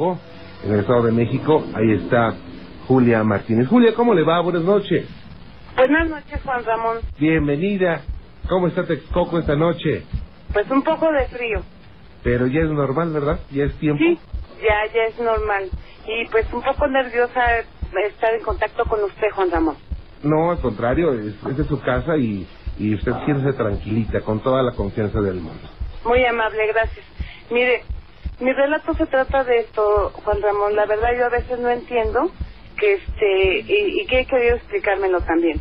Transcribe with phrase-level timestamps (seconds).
[0.00, 2.34] En el Estado de México, ahí está
[2.88, 3.68] Julia Martínez.
[3.68, 4.40] Julia, ¿cómo le va?
[4.40, 5.06] Buenas noches.
[5.76, 6.98] Buenas noches, Juan Ramón.
[7.18, 8.00] Bienvenida.
[8.48, 10.06] ¿Cómo está Texcoco esta noche?
[10.54, 11.60] Pues un poco de frío.
[12.22, 13.40] Pero ya es normal, ¿verdad?
[13.50, 14.02] Ya es tiempo.
[14.02, 14.18] Sí,
[14.62, 15.68] ya, ya es normal.
[16.06, 17.58] Y pues un poco nerviosa
[18.08, 19.76] estar en contacto con usted, Juan Ramón.
[20.22, 22.46] No, al contrario, es, es de su casa y,
[22.78, 25.68] y usted siéntese tranquilita, con toda la confianza del mundo.
[26.06, 27.04] Muy amable, gracias.
[27.50, 27.82] Mire,
[28.40, 30.74] mi relato se trata de esto, Juan Ramón.
[30.76, 32.30] La verdad yo a veces no entiendo
[32.78, 35.60] que este y, y que he querido explicármelo también.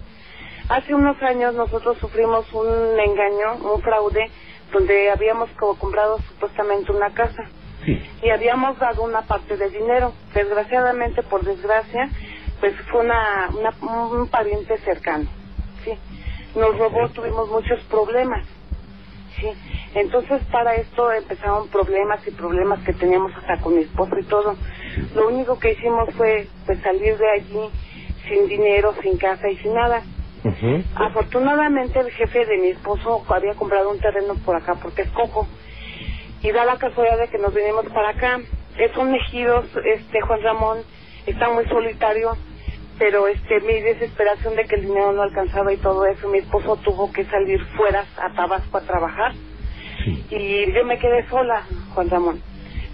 [0.70, 4.30] Hace unos años nosotros sufrimos un engaño, un fraude,
[4.72, 7.44] donde habíamos como comprado supuestamente una casa
[7.86, 7.98] Sí.
[8.22, 10.14] y habíamos dado una parte del dinero.
[10.34, 12.10] Desgraciadamente, por desgracia,
[12.60, 15.26] pues fue una, una- un pariente cercano.
[15.84, 15.92] Sí.
[16.56, 18.46] Nos robó, tuvimos muchos problemas.
[19.38, 19.48] Sí.
[19.96, 24.56] Entonces, para esto empezaron problemas y problemas que teníamos hasta con mi esposo y todo.
[25.16, 27.70] Lo único que hicimos fue pues salir de allí
[28.28, 30.04] sin dinero, sin casa y sin nada.
[30.96, 35.48] Afortunadamente el jefe de mi esposo había comprado un terreno por acá por Texcoco
[36.42, 38.40] y da la casualidad de que nos venimos para acá.
[38.78, 40.78] Es un ejidos, este Juan Ramón,
[41.26, 42.38] está muy solitario,
[43.00, 46.76] pero este mi desesperación de que el dinero no alcanzaba y todo eso, mi esposo
[46.84, 49.32] tuvo que salir fuera a Tabasco a trabajar
[50.04, 50.26] Sí.
[50.30, 52.42] y yo me quedé sola, Juan Ramón.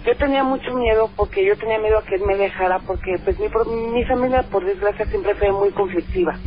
[0.04, 3.36] Yo tenía mucho miedo porque yo tenía miedo a que él me dejara porque pues
[3.38, 3.48] mi,
[3.92, 6.38] mi familia por desgracia siempre fue muy conflictiva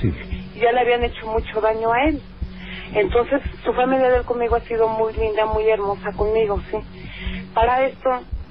[0.00, 0.12] Sí.
[0.60, 2.20] ya le habían hecho mucho daño a él.
[2.94, 6.76] Entonces, su familia de él conmigo ha sido muy linda, muy hermosa conmigo, sí.
[7.54, 8.10] Para esto,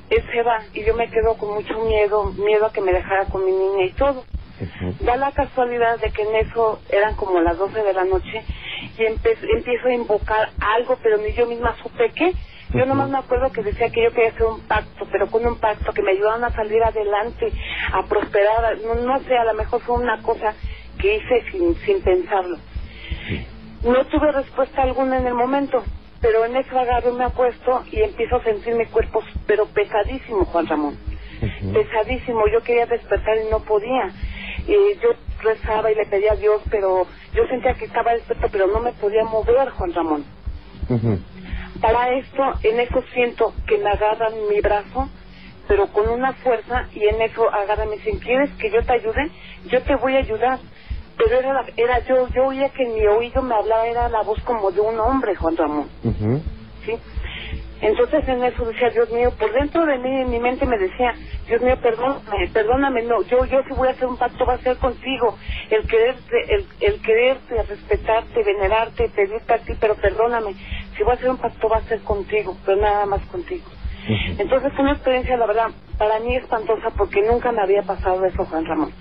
[0.09, 3.25] él se va y yo me quedo con mucho miedo, miedo a que me dejara
[3.25, 4.23] con mi niña y todo.
[5.01, 8.43] Da la casualidad de que en eso eran como las 12 de la noche
[8.97, 12.33] y empiezo a invocar algo, pero ni yo misma supe qué.
[12.73, 15.57] Yo nomás me acuerdo que decía que yo quería hacer un pacto, pero con un
[15.59, 17.51] pacto que me ayudaran a salir adelante,
[17.91, 18.77] a prosperar.
[18.85, 20.53] No, no sé, a lo mejor fue una cosa
[20.99, 22.57] que hice sin, sin pensarlo.
[23.83, 25.83] No tuve respuesta alguna en el momento,
[26.21, 30.67] pero en eso agarro me apuesto y empiezo a sentir mi cuerpo, pero pesadísimo, Juan
[30.67, 31.09] Ramón
[31.73, 32.47] pesadísimo.
[32.47, 34.11] Yo quería despertar y no podía.
[34.67, 35.09] Y yo
[35.41, 38.93] rezaba y le pedía a Dios, pero yo sentía que estaba despierto, pero no me
[38.93, 40.25] podía mover, Juan Ramón.
[41.81, 45.09] Para esto, en eso siento que me agarran mi brazo,
[45.67, 48.93] pero con una fuerza, y en eso agarran y me dicen, ¿quieres que yo te
[48.93, 49.31] ayude?
[49.65, 50.59] Yo te voy a ayudar.
[51.17, 54.21] Pero era, la- era yo, yo oía que en mi oído me hablaba, era la
[54.23, 55.89] voz como de un hombre, Juan Ramón.
[56.85, 56.93] ¿sí?
[57.81, 61.13] Entonces en eso decía, Dios mío, por dentro de mí, en mi mente me decía,
[61.47, 64.59] Dios mío, perdóname, perdóname, no, yo, yo si voy a hacer un pacto va a
[64.59, 65.37] ser contigo,
[65.69, 70.55] el quererte, el, el quererte, respetarte, venerarte, pedirte a ti, pero perdóname,
[70.95, 73.65] si voy a hacer un pacto va a ser contigo, pero nada más contigo.
[74.37, 78.45] Entonces fue una experiencia, la verdad, para mí espantosa porque nunca me había pasado eso,
[78.45, 78.91] Juan Ramón.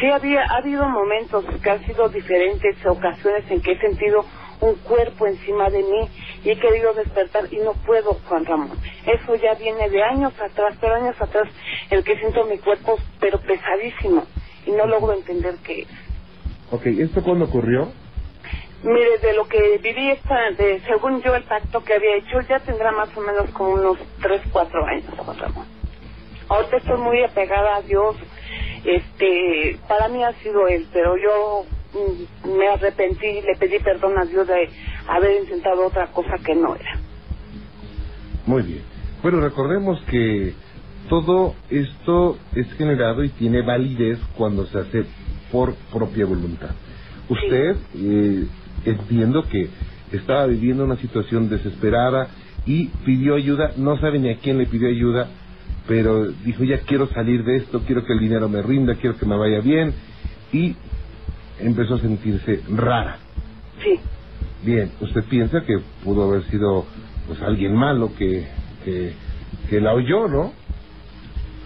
[0.00, 4.24] Sí había, ha habido momentos que han sido diferentes, ocasiones en que he sentido
[4.64, 6.08] un cuerpo encima de mí
[6.44, 8.78] y he querido despertar y no puedo, Juan Ramón.
[9.06, 11.48] Eso ya viene de años atrás, pero años atrás,
[11.90, 14.24] el que siento mi cuerpo, pero pesadísimo,
[14.66, 15.88] y no logro entender qué es.
[16.70, 17.92] Ok, ¿esto cuándo ocurrió?
[18.82, 22.58] Mire, de lo que viví, esta, de, según yo, el pacto que había hecho, ya
[22.60, 25.66] tendrá más o menos como unos 3, 4 años, Juan Ramón.
[26.48, 28.16] Ahorita estoy muy apegada a Dios.
[28.84, 31.64] Este, para mí ha sido Él, pero yo
[32.44, 34.68] me arrepentí, le pedí perdón a Dios de
[35.08, 36.98] haber intentado otra cosa que no era.
[38.46, 38.82] Muy bien.
[39.22, 40.54] Bueno, recordemos que
[41.08, 45.04] todo esto es generado y tiene validez cuando se hace
[45.50, 46.70] por propia voluntad.
[47.28, 48.46] Usted, eh,
[48.84, 49.68] entiendo que
[50.12, 52.28] estaba viviendo una situación desesperada
[52.66, 55.28] y pidió ayuda, no sabe ni a quién le pidió ayuda,
[55.86, 59.26] pero dijo, ya quiero salir de esto, quiero que el dinero me rinda, quiero que
[59.26, 59.92] me vaya bien,
[60.52, 60.76] y
[61.60, 63.18] empezó a sentirse rara.
[63.82, 64.00] Sí,
[64.62, 66.86] Bien, usted piensa que pudo haber sido
[67.26, 68.46] pues alguien malo que,
[68.84, 69.12] que,
[69.68, 70.52] que la oyó, ¿no?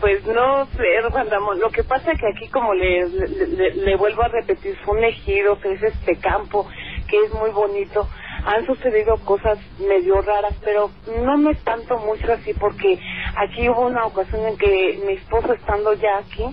[0.00, 1.58] pues no sé, Juan Ramón.
[1.58, 4.96] Lo que pasa es que aquí, como le, le, le- le vuelvo a repetir, fue
[4.96, 6.68] un ejido, que es este campo,
[7.08, 8.08] que es muy bonito.
[8.44, 10.90] Han sucedido cosas medio raras, pero
[11.24, 12.96] no me espanto mucho así porque
[13.36, 16.44] aquí hubo una ocasión en que mi esposo estando ya aquí,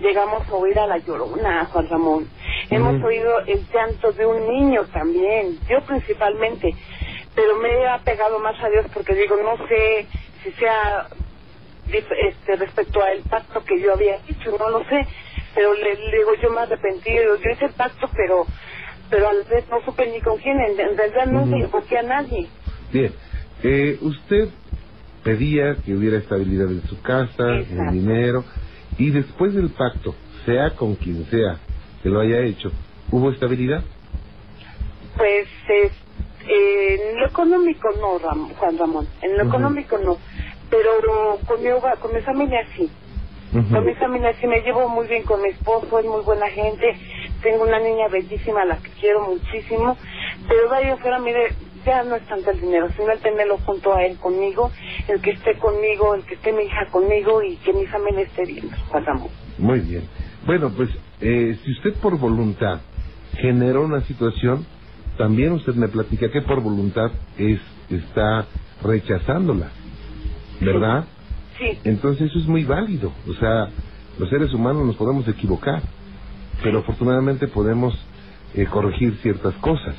[0.00, 2.28] llegamos a oír a la llorona, Juan Ramón.
[2.70, 6.74] Hemos oído el llanto de un niño también, yo principalmente,
[7.34, 10.06] pero me he apegado más a Dios porque digo, no sé
[10.42, 11.08] si sea
[11.88, 15.06] este, respecto al pacto que yo había hecho, no lo sé,
[15.54, 18.46] pero le, le digo, yo me arrepentí, yo hice el pacto, pero
[19.08, 21.64] pero a la vez no supe ni con quién, en, en realidad nunca Ujú.
[21.66, 22.48] invoqué a nadie.
[22.92, 23.14] Bien,
[23.62, 24.48] eh, usted
[25.22, 27.92] pedía que hubiera estabilidad en su casa, en Exacto.
[27.92, 28.44] dinero,
[28.98, 31.60] y después del pacto, sea con quien sea
[32.02, 32.70] que lo haya hecho,
[33.10, 33.82] ¿hubo estabilidad?
[35.16, 35.90] Pues eh,
[36.48, 40.18] eh, en lo económico no, Ram- Juan Ramón, en lo económico no,
[40.70, 40.90] pero
[41.46, 42.90] con mi, hogar- con mi familia sí.
[43.72, 46.94] Con mi familia sí me llevo muy bien con mi esposo, es muy buena gente,
[47.42, 49.96] tengo una niña bellísima a la que quiero muchísimo,
[50.46, 51.54] pero de ahí afuera, mire,
[51.84, 54.70] ya no es tanto el dinero, sino el tenerlo junto a él conmigo,
[55.08, 58.44] el que esté conmigo, el que esté mi hija conmigo y que mi familia esté
[58.46, 59.30] bien, Juan Ramón.
[59.58, 60.08] Muy bien.
[60.46, 60.90] Bueno, pues
[61.20, 62.80] eh, si usted por voluntad
[63.38, 64.66] generó una situación,
[65.16, 67.60] también usted me platica que por voluntad es
[67.90, 68.46] está
[68.82, 69.70] rechazándola,
[70.60, 71.06] ¿verdad?
[71.58, 73.12] Sí, Entonces eso es muy válido.
[73.28, 73.68] O sea,
[74.18, 75.82] los seres humanos nos podemos equivocar,
[76.62, 77.94] pero afortunadamente podemos
[78.54, 79.94] eh, corregir ciertas cosas.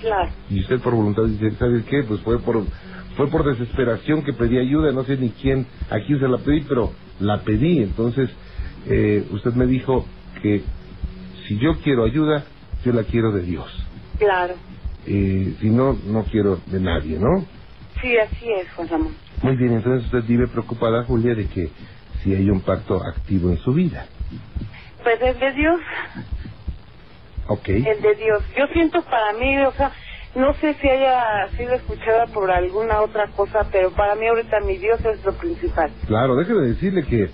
[0.00, 0.30] claro.
[0.50, 2.02] Y usted por voluntad dice, ¿sabe qué?
[2.04, 2.64] Pues fue por
[3.16, 6.62] fue por desesperación que pedí ayuda, no sé ni quién, a quién se la pedí,
[6.62, 7.82] pero la pedí.
[7.82, 8.30] Entonces,
[8.86, 10.06] eh, usted me dijo
[10.42, 10.64] que
[11.46, 12.44] si yo quiero ayuda,
[12.84, 13.86] yo la quiero de Dios.
[14.18, 14.54] Claro.
[15.06, 17.46] Eh, si no, no quiero de nadie, ¿no?
[18.00, 19.14] Sí, así es, Juan Ramón.
[19.42, 21.70] Muy bien, entonces usted vive preocupada, Julia, de que
[22.22, 24.06] si hay un pacto activo en su vida.
[25.02, 25.80] Pues el de Dios,
[27.48, 27.68] ¿Ok?
[27.68, 28.42] el de Dios.
[28.56, 29.92] Yo siento para mí, o sea,
[30.34, 34.78] no sé si haya sido escuchada por alguna otra cosa, pero para mí ahorita mi
[34.78, 35.90] Dios es lo principal.
[36.06, 37.30] Claro, déjeme decirle que,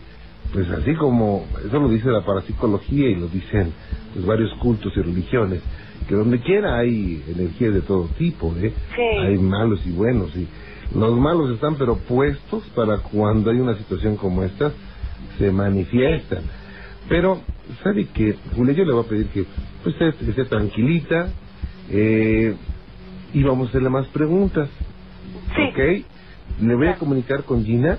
[0.53, 3.73] pues así como, eso lo dice la parapsicología y lo dicen
[4.13, 5.63] pues, varios cultos y religiones,
[6.09, 8.73] que donde quiera hay energías de todo tipo, ¿eh?
[8.95, 9.03] Sí.
[9.03, 10.47] Hay malos y buenos, y
[10.95, 14.73] los malos están pero puestos para cuando hay una situación como esta,
[15.39, 16.45] se manifiestan.
[17.09, 17.41] Pero,
[17.83, 18.37] ¿sabe qué?
[18.55, 19.47] Julia, yo le voy a pedir que
[19.83, 21.29] pues, usted esté tranquilita,
[21.91, 22.55] eh,
[23.33, 24.69] y vamos a hacerle más preguntas.
[25.55, 25.63] Sí.
[25.71, 26.07] Ok.
[26.63, 27.99] Le voy a comunicar con Gina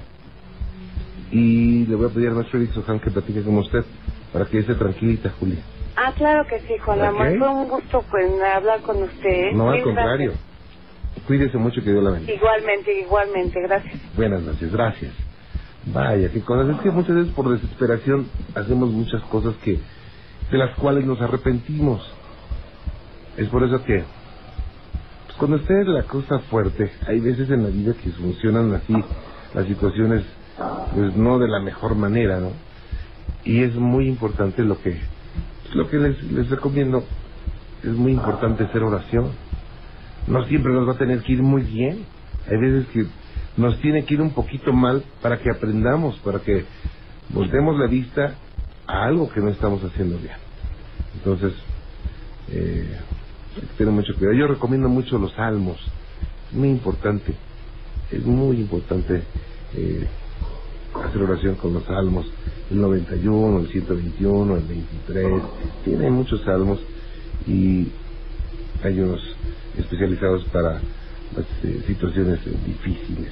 [1.31, 3.83] y le voy a pedir a nuestro Eric Sohan que platique con usted
[4.31, 5.59] para que esté tranquilita, Julia.
[5.95, 7.27] Ah, claro que sí, Juan Ramón.
[7.27, 7.37] Ok.
[7.39, 9.51] Fue un gusto pues, hablar con usted.
[9.53, 10.31] No, al contrario.
[10.31, 11.25] gracias.
[11.25, 12.33] Cuídese mucho, que Dios la bendiga.
[12.33, 13.61] Igualmente, igualmente.
[13.61, 13.95] Gracias.
[14.15, 15.13] Buenas noches, gracias.
[15.93, 16.75] Vaya, qué cosas.
[16.75, 19.79] Es que muchas veces por desesperación hacemos muchas cosas que
[20.51, 22.09] de las cuales nos arrepentimos.
[23.37, 24.03] Es por eso que
[25.25, 28.93] pues, cuando esté la cosa fuerte, hay veces en la vida que funcionan así
[29.53, 30.23] las situaciones,
[30.93, 32.51] pues no de la mejor manera, ¿no?
[33.43, 34.99] Y es muy importante lo que
[35.73, 37.03] lo que les, les recomiendo,
[37.83, 39.31] es muy importante hacer oración.
[40.27, 42.05] No siempre nos va a tener que ir muy bien.
[42.49, 43.05] Hay veces que
[43.57, 46.65] nos tiene que ir un poquito mal para que aprendamos, para que
[47.29, 48.35] voltemos la vista
[48.85, 50.35] a algo que no estamos haciendo bien.
[51.15, 51.53] Entonces,
[52.49, 52.97] eh,
[53.55, 54.37] hay que tener mucho cuidado.
[54.37, 55.77] Yo recomiendo mucho los salmos.
[56.49, 57.33] Es muy importante.
[58.11, 59.23] Es muy importante
[59.75, 60.07] eh,
[61.03, 62.25] hacer oración con los salmos.
[62.69, 65.41] El 91, el 121, el 23.
[65.85, 66.79] Tiene muchos salmos
[67.45, 67.87] y
[68.83, 69.21] hay unos
[69.77, 70.81] especializados para
[71.35, 73.31] las eh, situaciones eh, difíciles.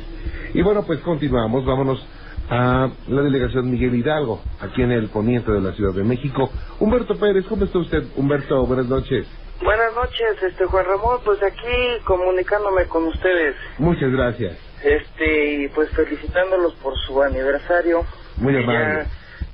[0.54, 1.66] Y bueno, pues continuamos.
[1.66, 2.06] Vámonos
[2.50, 6.50] a la delegación Miguel Hidalgo, aquí en el poniente de la Ciudad de México.
[6.80, 8.04] Humberto Pérez, ¿cómo está usted?
[8.16, 9.26] Humberto, buenas noches.
[9.64, 14.58] Buenas noches, este Juan Ramón, pues aquí comunicándome con ustedes, Muchas gracias.
[14.86, 18.06] Este y pues felicitándolos por su aniversario.
[18.38, 18.80] Muy amable.
[19.04, 19.08] Ya,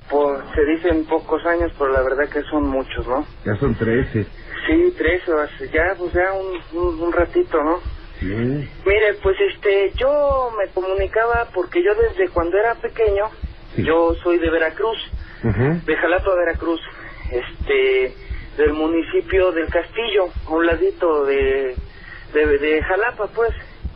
[0.10, 3.26] por, se dicen pocos años, pero la verdad que son muchos, ¿no?
[3.46, 4.26] Ya son 13.
[4.68, 7.80] Sí, tres, o sea, ya, pues ya un, un, un ratito, ¿no?
[8.20, 8.28] Sí.
[8.28, 13.26] Mire, pues este, yo me comunicaba porque yo desde cuando era pequeño,
[13.76, 13.84] Sí.
[13.84, 14.98] yo soy de Veracruz,
[15.86, 16.82] de Jalapa, Veracruz,
[17.32, 18.14] este,
[18.58, 21.78] del municipio del Castillo, a un ladito de,
[22.34, 23.52] de, de Jalapa, pues.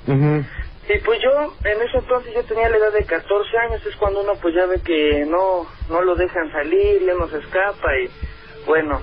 [0.07, 0.45] Ujú.
[0.87, 4.21] Y pues yo, en ese entonces yo tenía la edad de 14 años, es cuando
[4.21, 8.09] uno pues ya ve que no, no lo dejan salir, ya no se escapa y
[8.67, 9.01] bueno,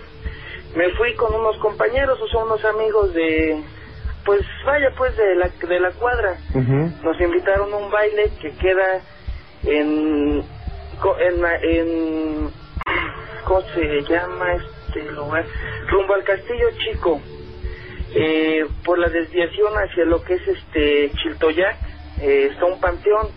[0.76, 3.62] me fui con unos compañeros, o sea, unos amigos de,
[4.24, 6.36] pues vaya pues de la, de la cuadra,
[7.02, 9.00] nos invitaron a un baile que queda
[9.64, 10.44] en,
[11.18, 12.50] en, en
[13.44, 15.44] ¿cómo se llama este lugar?
[15.88, 17.20] Rumbo al Castillo Chico,
[18.14, 21.76] eh, por la desviación hacia lo que es este Chiltoyac,
[22.20, 23.28] eh, está un panteón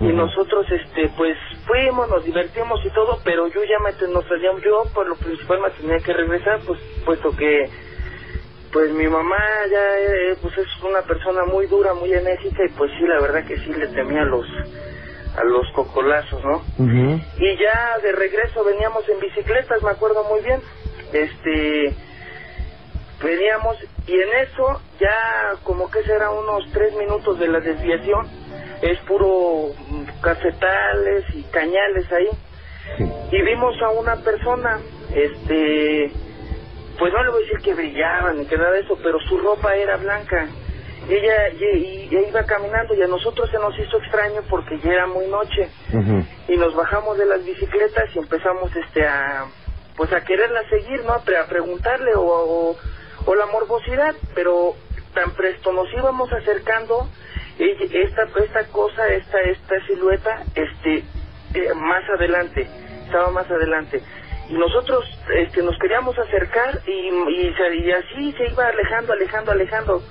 [0.00, 4.62] y nosotros este pues fuimos, nos divertimos y todo, pero yo ya me nos salíamos,
[4.62, 7.70] yo por lo principal me tenía que regresar, pues puesto que
[8.72, 9.38] pues mi mamá
[9.70, 13.46] ya eh, pues es una persona muy dura, muy enérgica y pues sí, la verdad
[13.46, 14.46] que sí le temía a los
[15.36, 16.62] a los cocolazos, ¿no?
[17.38, 20.60] Y ya de regreso veníamos en bicicletas, me acuerdo muy bien.
[21.12, 21.94] Este
[23.22, 28.28] veníamos y en eso ya como que será unos tres minutos de la desviación
[28.82, 32.28] es puro mm, cafetales y cañales ahí.
[33.32, 34.78] Y vimos a una persona,
[35.12, 36.12] este,
[36.98, 39.38] pues no le voy a decir que brillaba ni que nada de eso, pero su
[39.38, 40.46] ropa era blanca.
[41.08, 45.06] Ella, y, y iba caminando y a nosotros se nos hizo extraño porque ya era
[45.06, 45.68] muy noche.
[46.48, 49.46] Y nos bajamos de las bicicletas y empezamos este a
[49.96, 51.14] pues a quererla seguir, ¿no?
[51.14, 52.76] A, preguntarle o, o,
[53.34, 54.74] la morbosidad, pero
[55.14, 57.08] tan presto nos íbamos acercando
[57.58, 61.04] esta esta cosa, esta esta silueta, este
[61.54, 62.68] eh, más adelante,
[63.06, 64.02] estaba más adelante
[64.48, 65.04] y nosotros
[65.34, 70.02] este, nos queríamos acercar y, y, y, así se iba alejando, alejando, alejando.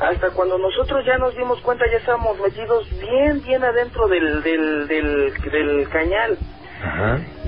[0.00, 4.88] Hasta cuando nosotros ya nos dimos cuenta, ya estábamos metidos bien, bien adentro del, del,
[4.88, 6.38] del, del cañal.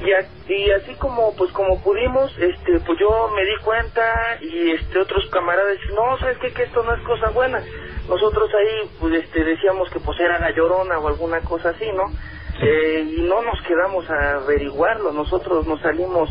[0.05, 4.03] Y, y así como pues como pudimos este pues yo me di cuenta
[4.41, 7.63] y este otros camaradas no sabes qué que esto no es cosa buena
[8.09, 12.11] nosotros ahí pues este decíamos que pues era la llorona o alguna cosa así no
[12.61, 16.31] eh, y no nos quedamos a averiguarlo, nosotros nos salimos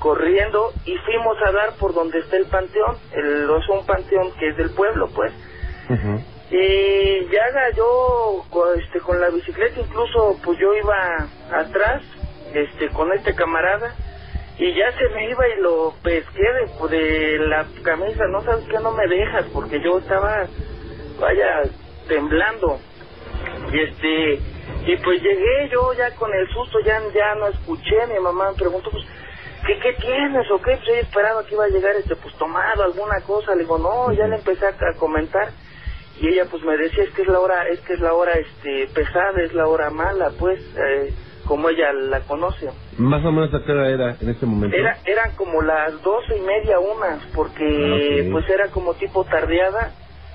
[0.00, 4.48] corriendo y fuimos a dar por donde está el panteón, el, es un panteón que
[4.48, 5.32] es del pueblo, pues.
[6.50, 8.44] Y ya yo
[8.76, 12.02] este, con la bicicleta, incluso pues yo iba atrás
[12.54, 13.94] este, con este camarada
[14.60, 18.78] y ya se me iba y lo pesqué de, de la camisa, no sabes que
[18.78, 20.46] no me dejas porque yo estaba,
[21.18, 21.62] vaya,
[22.06, 22.78] temblando.
[23.72, 24.40] Y este,
[24.86, 28.56] y pues llegué yo ya con el susto, ya, ya no escuché, mi mamá me
[28.58, 29.04] preguntó, pues,
[29.66, 30.76] ¿qué, qué tienes o qué?
[30.76, 34.12] Pues yo esperaba que iba a llegar este, pues tomado, alguna cosa, le digo, no,
[34.12, 35.48] ya le empecé a, comentar
[36.20, 38.34] y ella pues me decía, es que es la hora, es que es la hora
[38.34, 41.14] este, pesada, es la hora mala, pues, eh,
[41.50, 42.70] como ella la conoce.
[42.96, 44.76] Más o menos a qué hora era en este momento.
[44.76, 49.90] Era, eran como las doce y media, unas, porque ah, pues era como tipo tardeada,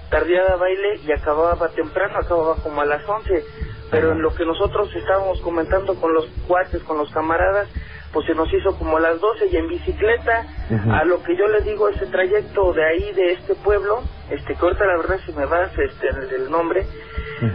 [0.09, 3.45] tardeada baile y acababa temprano, acababa como a las once
[3.91, 7.69] pero en lo que nosotros estábamos comentando con los cuates, con los camaradas,
[8.15, 10.47] pues se nos hizo como a las 12 y en bicicleta,
[10.89, 14.65] a lo que yo les digo, ese trayecto de ahí, de este pueblo, este que
[14.65, 16.85] ahorita la verdad se me va este, el, nombre,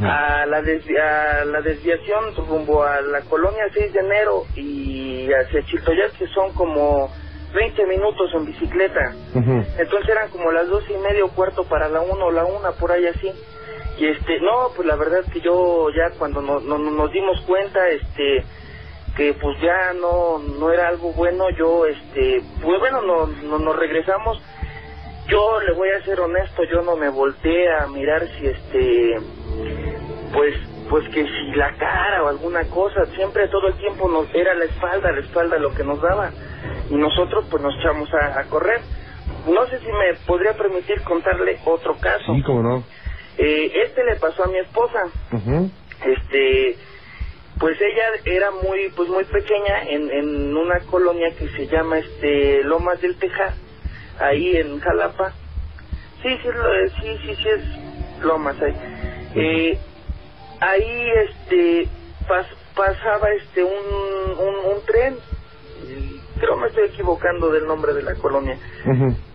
[0.02, 6.12] a, la a la desviación rumbo a la colonia 6 de enero y hacia Chiltoyat,
[6.18, 7.10] que son como
[7.54, 9.14] 20 minutos en bicicleta.
[9.34, 12.92] Entonces eran como las dos y medio, cuarto para la una o la una, por
[12.92, 13.32] ahí así.
[13.96, 18.44] Y este, no, pues la verdad que yo ya cuando no, nos dimos cuenta, este,
[19.20, 23.76] que pues ya no, no era algo bueno, yo, este, pues bueno, no, no, nos
[23.76, 24.42] regresamos.
[25.26, 29.20] Yo le voy a ser honesto, yo no me volteé a mirar si este,
[30.32, 30.54] pues,
[30.88, 34.64] pues que si la cara o alguna cosa, siempre todo el tiempo nos era la
[34.64, 36.32] espalda, la espalda lo que nos daba.
[36.88, 38.80] Y nosotros pues nos echamos a, a correr.
[39.46, 42.34] No sé si me podría permitir contarle otro caso.
[42.34, 42.84] Sí, cómo no.
[43.36, 44.98] Eh, este le pasó a mi esposa.
[46.06, 46.78] Este,
[47.60, 52.64] pues ella era muy, pues muy pequeña en, en una colonia que se llama este
[52.64, 53.52] Lomas del Tejar,
[54.18, 55.34] ahí en Jalapa.
[56.22, 56.48] Sí, sí,
[57.02, 58.74] sí, sí, sí es Lomas ahí.
[59.36, 59.78] Eh,
[60.60, 61.88] ahí, este,
[62.74, 65.18] pasaba este un, un, tren.
[66.40, 68.58] Creo me estoy equivocando del nombre de la colonia,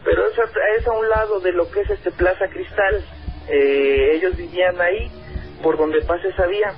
[0.03, 0.37] pero es
[0.79, 3.05] es a, un lado de lo que es este Plaza Cristal,
[3.47, 5.11] eh, ellos vivían ahí
[5.61, 6.73] por donde pasa esa vía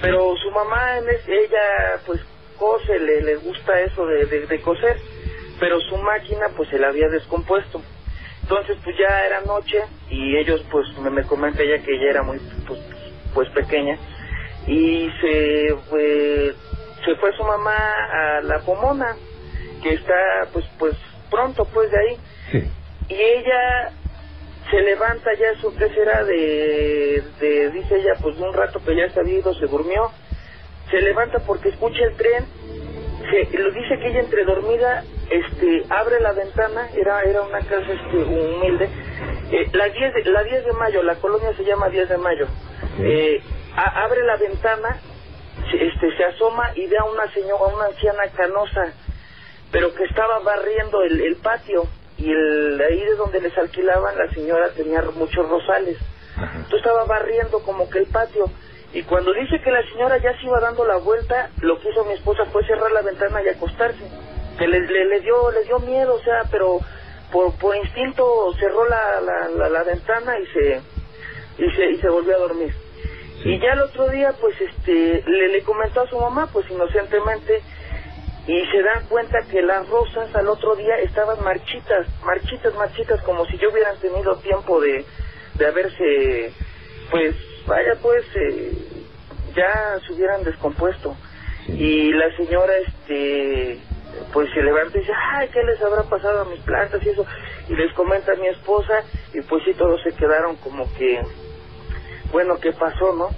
[0.00, 2.20] pero su mamá ella pues
[2.58, 4.96] cose le, le gusta eso de, de, coser
[5.60, 7.82] pero su máquina pues se la había descompuesto.
[8.42, 12.22] Entonces pues ya era noche y ellos pues me, me comenta ella que ella era
[12.22, 12.80] muy pues,
[13.34, 13.98] pues pequeña
[14.66, 16.54] y se fue,
[17.04, 17.76] se fue su mamá
[18.12, 19.16] a la Pomona
[19.82, 20.94] que está pues pues
[21.30, 22.18] pronto pues de ahí.
[23.08, 23.92] Y ella
[24.70, 29.08] se levanta ya eso que será de, de, dice ella pues un rato que ya
[29.10, 30.10] se había ido se durmió.
[30.90, 32.46] Se levanta porque escucha el tren
[33.30, 37.92] se, lo dice que ella entre dormida este abre la ventana era era una casa
[37.92, 38.88] este humilde.
[39.50, 42.46] Eh, la 10 de, la 10 de mayo la colonia se llama 10 de mayo.
[43.00, 43.42] Eh,
[43.76, 45.00] abre la ventana
[45.72, 48.92] este se asoma y ve a una señora una anciana canosa
[49.70, 51.86] pero que estaba barriendo el, el patio
[52.18, 55.98] y el, ahí de donde les alquilaban la señora tenía muchos rosales.
[56.36, 58.44] Entonces estaba barriendo como que el patio
[58.92, 62.04] y cuando dice que la señora ya se iba dando la vuelta, lo que hizo
[62.04, 64.02] mi esposa fue cerrar la ventana y acostarse.
[64.58, 66.80] Que le, le, dio le dio miedo, o sea, pero
[67.30, 68.24] por, por instinto
[68.58, 70.80] cerró la, la, la, ventana y se,
[71.58, 72.74] y se y se volvió a dormir.
[73.44, 77.62] Y ya el otro día, pues, este, le, le comentó a su mamá, pues, inocentemente,
[78.48, 83.44] y se dan cuenta que las rosas al otro día estaban marchitas, marchitas, marchitas, como
[83.44, 85.04] si yo hubieran tenido tiempo de,
[85.58, 86.54] de haberse,
[87.10, 87.36] pues,
[87.66, 88.72] vaya pues, eh,
[89.54, 91.14] ya se hubieran descompuesto.
[91.68, 93.80] Y la señora, este,
[94.32, 97.26] pues se levanta y dice, ay, ¿qué les habrá pasado a mis plantas y eso?
[97.68, 101.20] Y les comenta a mi esposa y pues sí, todos se quedaron como que,
[102.32, 103.28] bueno, ¿qué pasó, no?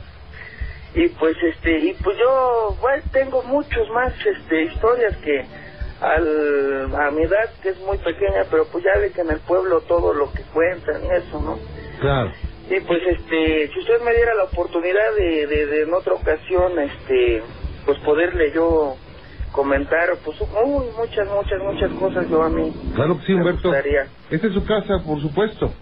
[0.94, 5.44] Y pues este, y pues yo, bueno, tengo muchos más, este, historias que
[6.00, 9.40] al, a mi edad, que es muy pequeña, pero pues ya ve que en el
[9.40, 11.58] pueblo todo lo que cuentan y eso, ¿no?
[12.00, 12.32] Claro.
[12.68, 16.78] Y pues este, si usted me diera la oportunidad de, de, de en otra ocasión,
[16.78, 17.42] este,
[17.84, 18.96] pues poderle yo
[19.52, 22.72] comentar, pues uy, muchas, muchas, muchas cosas yo a mí.
[22.94, 23.72] Claro que sí, Humberto.
[24.30, 25.72] Esta es su casa, por supuesto.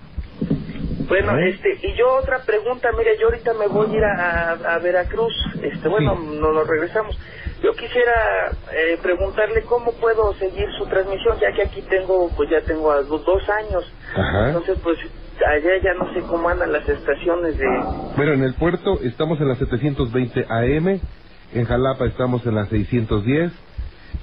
[1.08, 1.50] Bueno, ¿Eh?
[1.50, 5.88] este, y yo otra pregunta, mire, yo ahorita me voy a ir a, Veracruz, este,
[5.88, 6.36] bueno, Sí.
[6.38, 7.18] no nos regresamos.
[7.62, 8.12] Yo quisiera
[8.72, 13.00] eh, preguntarle cómo puedo seguir su transmisión, ya que aquí tengo, pues ya tengo a
[13.00, 13.92] los dos años.
[14.14, 14.48] Ajá.
[14.48, 14.98] Entonces, pues
[15.46, 17.66] allá ya no sé cómo andan las estaciones de...
[18.16, 21.00] Bueno, en el puerto estamos en la 720 AM,
[21.54, 23.50] en Jalapa estamos en la 610.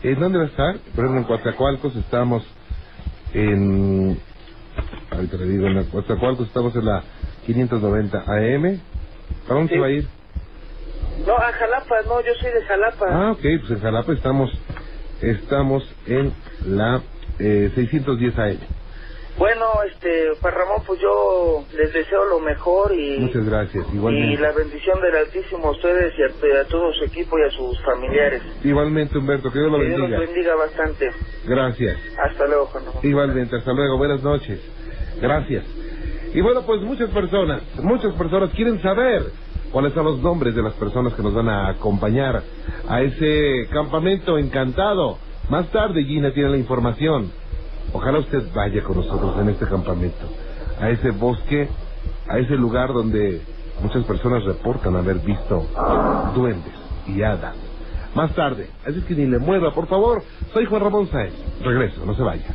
[0.03, 0.75] ¿En dónde va a estar?
[0.95, 2.45] Por ejemplo, en Coatzacoalcos estamos
[3.33, 4.19] en...
[5.11, 7.03] Ahorita le digo, en Coatzacoalcos estamos en la
[7.45, 8.81] 590 AM.
[9.47, 9.75] ¿Para dónde Sí.
[9.75, 10.09] se va a ir?
[11.25, 13.05] No, a Jalapa, no, yo soy de Jalapa.
[13.09, 14.61] Ah, ok, pues en Jalapa estamos,
[15.21, 16.33] estamos en
[16.65, 17.01] la
[17.39, 18.59] eh, 610 AM.
[19.37, 23.19] Bueno, este, para Ramón, pues yo les deseo lo mejor y...
[23.19, 24.41] Muchas gracias, Y igualmente.
[24.41, 27.77] la bendición del Altísimo a ustedes y a, a todo su equipo y a sus
[27.83, 28.41] familiares.
[28.63, 30.31] Igualmente, Humberto, que Dios lo que Dios los bendiga.
[30.31, 31.11] bendiga bastante.
[31.45, 31.97] Gracias.
[32.17, 32.99] Hasta luego, Juan Ramón.
[33.03, 34.59] Igualmente, hasta luego, buenas noches.
[35.21, 35.65] Gracias.
[36.33, 39.23] Y bueno, pues muchas personas, muchas personas quieren saber
[39.71, 42.41] cuáles son los nombres de las personas que nos van a acompañar
[42.87, 45.17] a ese campamento encantado.
[45.49, 47.31] Más tarde Gina tiene la información.
[47.93, 50.25] Ojalá usted vaya con nosotros en este campamento,
[50.79, 51.69] a ese bosque,
[52.27, 53.41] a ese lugar donde
[53.81, 55.65] muchas personas reportan haber visto
[56.35, 56.73] duendes
[57.07, 57.55] y hadas.
[58.15, 60.23] Más tarde, así que ni le mueva, por favor.
[60.53, 61.33] Soy Juan Ramón Sáez.
[61.61, 62.45] Regreso, no se vaya.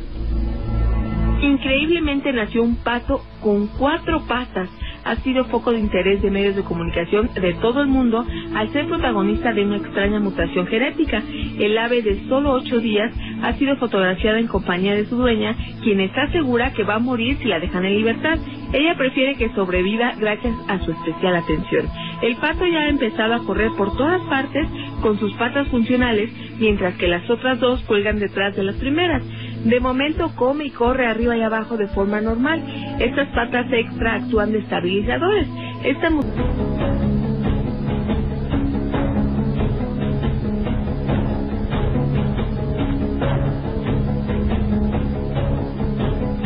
[1.41, 4.69] Increíblemente nació un pato con cuatro patas.
[5.03, 8.87] Ha sido foco de interés de medios de comunicación de todo el mundo al ser
[8.87, 11.21] protagonista de una extraña mutación genética.
[11.59, 13.11] El ave de solo ocho días
[13.41, 17.37] ha sido fotografiada en compañía de su dueña, quien está segura que va a morir
[17.37, 18.37] si la dejan en libertad.
[18.73, 21.87] Ella prefiere que sobreviva gracias a su especial atención.
[22.21, 24.67] El pato ya ha empezado a correr por todas partes
[25.01, 29.23] con sus patas funcionales, mientras que las otras dos cuelgan detrás de las primeras.
[29.65, 32.63] De momento come y corre arriba y abajo de forma normal.
[32.99, 35.47] Estas patas extra actúan de estabilizadores.
[35.83, 36.09] Esta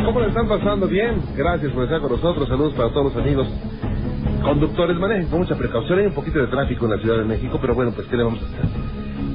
[0.04, 0.86] ¿Cómo le están pasando?
[0.86, 1.20] Bien.
[1.34, 2.48] Gracias por estar con nosotros.
[2.48, 3.48] Saludos para todos los amigos.
[4.42, 5.98] Conductores, manejen con mucha precaución.
[5.98, 8.24] Hay un poquito de tráfico en la Ciudad de México, pero bueno, pues ¿qué le
[8.24, 8.66] vamos a hacer?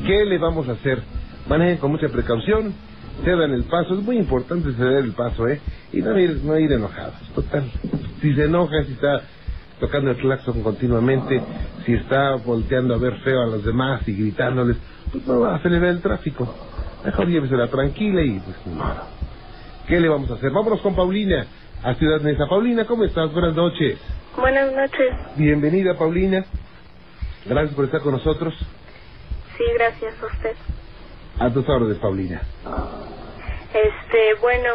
[0.06, 1.04] ¿Qué le vamos a hacer?
[1.50, 2.74] Manejen con mucha precaución.
[3.24, 3.94] Cedan el paso.
[3.96, 5.62] Es muy importante ceder el paso, ¿eh?
[5.94, 7.16] Y no ir, no ir enojados.
[7.36, 7.70] Total.
[8.22, 9.22] Si se enoja, si está
[9.80, 11.42] tocando el claxon continuamente,
[11.86, 14.78] si está volteando a ver feo a los demás y gritándoles,
[15.12, 16.54] pues no va a acelerar el tráfico.
[17.04, 19.04] Mejor llévesela tranquila y pues modo.
[19.88, 20.52] ¿Qué le vamos a hacer?
[20.52, 21.46] Vámonos con Paulina
[21.84, 22.46] a Ciudad Neza.
[22.48, 23.32] Paulina, ¿cómo estás?
[23.34, 23.98] Buenas noches.
[24.38, 25.14] Buenas noches.
[25.36, 26.46] Bienvenida, Paulina.
[27.46, 28.54] Gracias por estar con nosotros.
[29.58, 30.56] Sí, gracias a usted.
[31.42, 32.40] A tus órdenes, Paulina.
[33.74, 34.70] Este, bueno,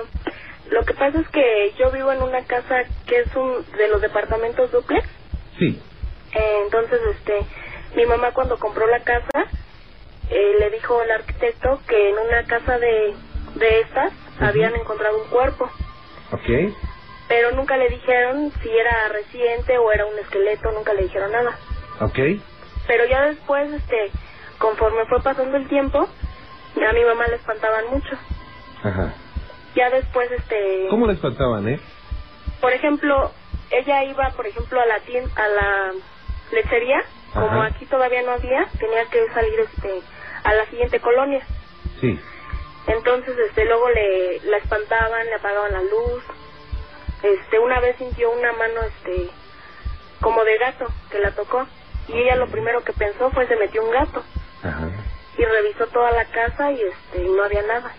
[0.70, 4.00] lo que pasa es que yo vivo en una casa que es un de los
[4.00, 5.07] departamentos duplex.
[5.59, 5.81] Sí.
[6.35, 7.44] Eh, entonces, este,
[7.94, 9.46] mi mamá cuando compró la casa
[10.31, 13.14] eh, le dijo al arquitecto que en una casa de
[13.55, 15.64] de estas habían encontrado un cuerpo,
[16.33, 16.74] Ok.
[17.29, 21.57] pero nunca le dijeron si era reciente o era un esqueleto, nunca le dijeron nada.
[22.00, 22.18] Ok.
[22.87, 24.11] Pero ya después, este,
[24.59, 26.07] conforme fue pasando el tiempo,
[26.84, 28.16] a mi mamá le espantaban mucho.
[28.82, 29.14] Ajá.
[29.74, 31.80] Ya después, este, ¿Cómo le espantaban, eh?
[32.60, 33.30] por ejemplo,
[33.70, 35.92] ella iba, por ejemplo, a la tienda, a la
[36.52, 37.02] lechería,
[37.34, 40.00] como aquí todavía no había, tenía que salir, este,
[40.44, 41.44] a la siguiente colonia.
[42.00, 42.18] Sí.
[42.86, 46.22] Entonces, este, luego le, la espantaban, le apagaban la luz.
[47.22, 49.30] Este, una vez sintió una mano, este,
[50.20, 51.66] como de gato que la tocó.
[52.08, 54.22] Y ella lo primero que pensó fue se metió un gato.
[55.38, 57.92] Y revisó toda la casa y este y no había nada.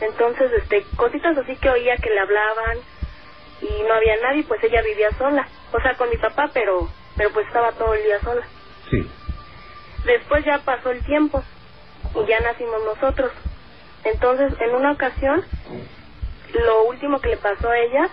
[0.00, 2.78] Entonces, este cositas así que oía que le hablaban
[3.60, 7.30] y no había nadie, pues ella vivía sola, o sea, con mi papá, pero pero
[7.32, 8.42] pues estaba todo el día sola.
[8.88, 9.08] Sí.
[10.04, 11.42] Después ya pasó el tiempo
[12.14, 13.32] y ya nacimos nosotros.
[14.04, 15.44] Entonces, en una ocasión
[16.54, 18.08] lo último que le pasó a ella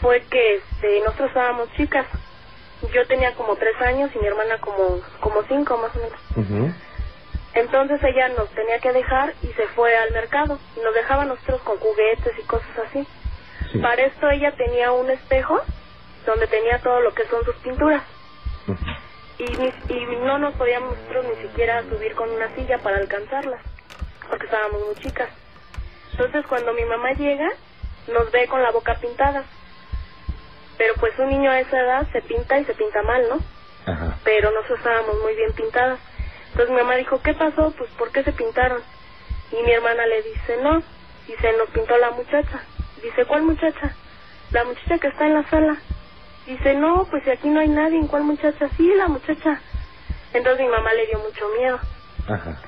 [0.00, 2.06] fue que este nosotros estábamos chicas
[2.92, 6.76] yo tenía como tres años y mi hermana como, como cinco más o menos.
[7.58, 11.78] Entonces ella nos tenía que dejar y se fue al mercado nos dejaba nosotros con
[11.78, 13.06] juguetes y cosas así.
[13.72, 13.78] Sí.
[13.78, 15.60] Para esto ella tenía un espejo
[16.26, 18.02] donde tenía todo lo que son sus pinturas
[19.38, 23.60] y, ni- y no nos podíamos nosotros ni siquiera subir con una silla para alcanzarlas
[24.28, 25.28] porque estábamos muy chicas.
[26.12, 27.48] Entonces cuando mi mamá llega
[28.08, 29.44] nos ve con la boca pintada.
[30.76, 33.38] Pero pues un niño a esa edad se pinta y se pinta mal, ¿no?
[33.86, 34.18] Ajá.
[34.22, 35.98] pero nosotros estábamos muy bien pintadas.
[36.50, 37.72] Entonces mi mamá dijo, ¿qué pasó?
[37.76, 38.82] Pues ¿por qué se pintaron?
[39.52, 40.82] Y mi hermana le dice, no,
[41.26, 42.62] dice, nos pintó la muchacha.
[43.02, 43.94] Dice, ¿cuál muchacha?
[44.50, 45.76] La muchacha que está en la sala.
[46.46, 48.68] Dice, no, pues si aquí no hay nadie, ¿en cuál muchacha?
[48.76, 49.60] Sí, la muchacha.
[50.32, 51.78] Entonces mi mamá le dio mucho miedo.
[52.28, 52.60] Ajá.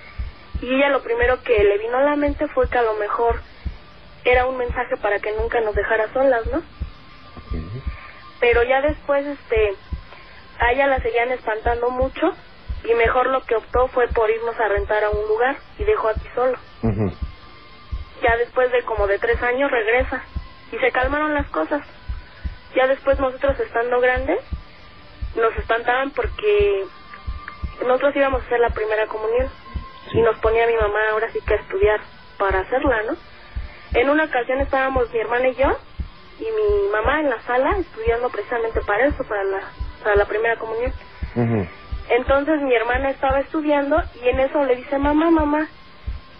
[0.62, 3.40] Y ella lo primero que le vino a la mente fue que a lo mejor
[4.24, 6.58] era un mensaje para que nunca nos dejara solas, ¿no?
[6.58, 7.82] Ok.
[8.38, 9.74] pero ya después este
[10.58, 12.34] a ella la seguían espantando mucho
[12.84, 16.08] y mejor lo que optó fue por irnos a rentar a un lugar y dejó
[16.08, 16.56] aquí solo.
[18.22, 20.22] Ya después de como de tres años regresa
[20.72, 21.82] y se calmaron las cosas.
[22.74, 24.38] Ya después nosotros estando grandes
[25.36, 26.84] nos espantaban porque
[27.82, 29.48] nosotros íbamos a hacer la primera comunión
[30.10, 30.18] Sí.
[30.18, 32.00] y nos ponía mi mamá ahora sí que a estudiar
[32.38, 33.16] para hacerla, ¿no?
[33.94, 35.76] En una ocasión estábamos mi hermana y yo
[36.38, 39.60] y mi mamá en la sala estudiando precisamente para eso, para la,
[40.02, 40.92] para la primera comunión.
[42.10, 45.68] Entonces mi hermana estaba estudiando y en eso le dice mamá, mamá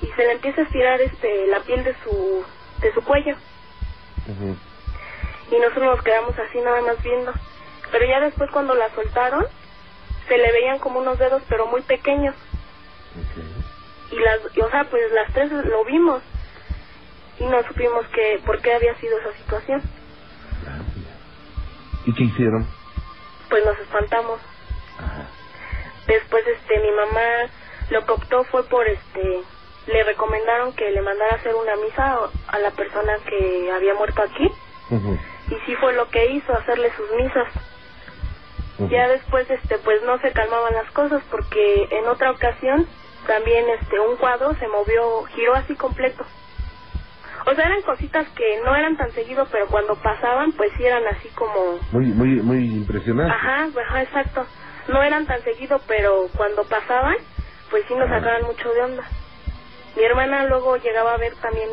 [0.02, 2.44] y se le empieza a estirar este la piel de su
[2.80, 3.36] de su cuello
[5.50, 7.32] y nosotros nos quedamos así nada más viendo.
[7.92, 9.46] Pero ya después cuando la soltaron
[10.26, 12.34] se le veían como unos dedos pero muy pequeños
[14.10, 16.22] y las y, o sea pues las tres lo vimos
[17.38, 19.82] y no supimos que por qué había sido esa situación.
[22.06, 22.66] ¿Y qué hicieron?
[23.48, 24.40] Pues nos espantamos.
[24.98, 25.39] Ajá.
[26.10, 27.50] Después este mi mamá
[27.90, 29.42] lo que optó fue por este
[29.86, 32.18] le recomendaron que le mandara hacer una misa
[32.48, 34.50] a- la persona que había muerto aquí.
[35.50, 37.48] Y sí fue lo que hizo hacerle sus misas.
[38.90, 42.86] Ya después este pues no se calmaban las cosas porque en otra ocasión
[43.26, 46.24] también este un cuadro se movió giró así completo.
[47.46, 51.06] O sea eran cositas que no eran tan seguido pero cuando pasaban pues sí eran
[51.06, 53.32] así como Muy, muy, muy impresionante.
[53.32, 54.46] Ajá, ajá, exacto.
[54.90, 57.16] No eran tan seguido, pero cuando pasaban,
[57.70, 59.04] pues sí nos sacaban mucho de onda.
[59.96, 61.68] Mi hermana luego llegaba a ver también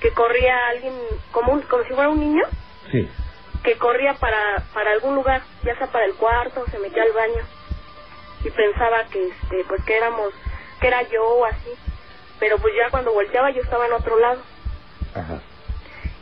[0.00, 0.94] que corría alguien,
[1.32, 2.44] como, un, como si fuera un niño,
[2.90, 3.08] Sí.
[3.62, 7.42] que corría para, para algún lugar, ya sea para el cuarto, se metía al baño.
[8.44, 10.32] Y pensaba que, este, pues que éramos,
[10.80, 11.70] que era yo o así.
[12.40, 14.40] Pero pues ya cuando volteaba yo estaba en otro lado.
[15.14, 15.40] Ajá.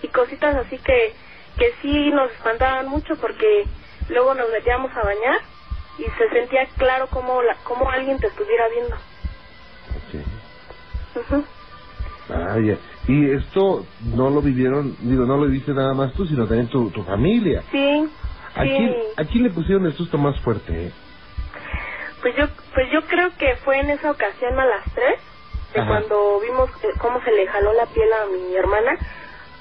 [0.03, 1.15] y cositas así que
[1.59, 3.65] que sí nos espantaban mucho porque
[4.09, 5.39] luego nos metíamos a bañar
[6.01, 8.97] y se sentía claro como la, como alguien te estuviera viendo.
[8.97, 10.27] Ok.
[11.17, 11.45] Ujú.
[12.29, 12.79] Vaya.
[13.09, 16.91] Y esto no lo vivieron, digo, no lo viste nada más tú, sino también tu,
[16.91, 17.65] tu familia.
[17.71, 18.09] Sí,
[18.55, 18.69] ¿A, sí.
[18.77, 20.87] quién, ¿A quién le pusieron el susto más fuerte?
[20.87, 20.93] eh?
[22.23, 25.19] Pues yo pues yo creo que fue en esa ocasión a las tres
[25.73, 25.89] de Ajá.
[25.89, 28.93] cuando vimos que- cómo se le jaló la piel a mi hermana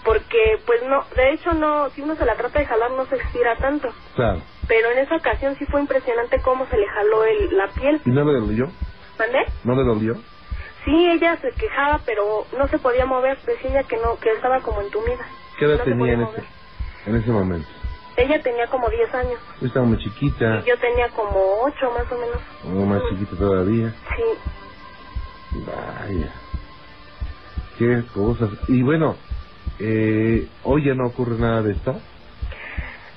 [0.03, 3.15] porque pues no de hecho no si uno se la trata de jalar no se
[3.15, 4.41] estira tanto Claro.
[4.69, 8.09] Pero en esa ocasión sí fue impresionante cómo se le jaló el, la piel ¿Y
[8.11, 8.69] no le dolió?
[9.17, 9.39] ¿Mandé?
[9.65, 10.15] ¿No le dolió?
[10.85, 13.37] Sí, ella se quejaba, pero no se podía mover.
[13.41, 15.25] Decía ella que no, que estaba como entumida.
[15.57, 16.43] ¿Qué edad No tenía en ese,
[17.07, 17.67] en ese momento?
[18.15, 22.17] Ella tenía como 10 años Estaba muy chiquita, y yo tenía como 8 más o
[22.17, 22.41] menos.
[22.65, 23.93] o más chiquita todavía.
[24.15, 24.23] Sí,
[25.65, 26.31] Vaya.
[27.77, 28.49] Qué cosas.
[28.67, 29.15] Y bueno,
[29.79, 31.99] eh, hoy ya no ocurre nada de esto.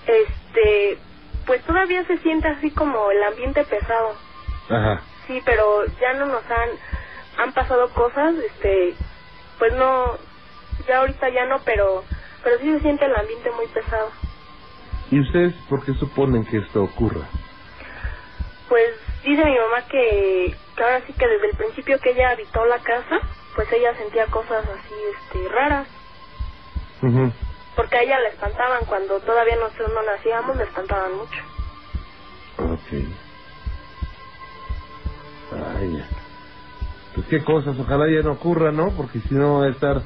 [0.06, 0.98] este,
[1.46, 4.14] pues todavía se siente así como el ambiente pesado.
[4.68, 5.02] Ajá.
[5.26, 6.68] Sí, pero ya no nos han,
[7.38, 8.94] han pasado cosas, este,
[9.58, 10.16] pues no,
[10.86, 12.04] ya ahorita ya no, pero,
[12.42, 14.10] pero sí se siente el ambiente muy pesado.
[15.10, 17.26] ¿Y ustedes por qué suponen que esto ocurra?
[18.68, 22.64] Pues dice mi mamá que, que ahora sí que desde el principio que ella habitó
[22.64, 23.20] la casa,
[23.54, 25.86] pues ella sentía cosas así este raras.
[27.76, 31.40] Porque a ella la espantaban cuando todavía nosotros no nacíamos, la espantaban mucho.
[32.58, 33.04] Ok.
[35.52, 36.06] Vaya.
[37.14, 38.90] Pues qué cosas, ojalá ya no ocurra, ¿no?
[38.96, 40.02] Porque si no va a estar...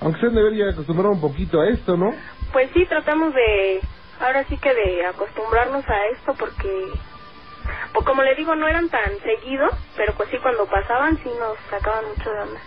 [0.00, 2.14] Aunque se debería acostumbrar un poquito a esto, ¿no?
[2.52, 3.80] Pues sí, tratamos de,
[4.20, 6.92] ahora sí que de acostumbrarnos a esto porque,
[7.92, 11.58] pues como le digo, no eran tan seguidos, pero pues sí cuando pasaban sí nos
[11.68, 12.60] sacaban mucho de onda.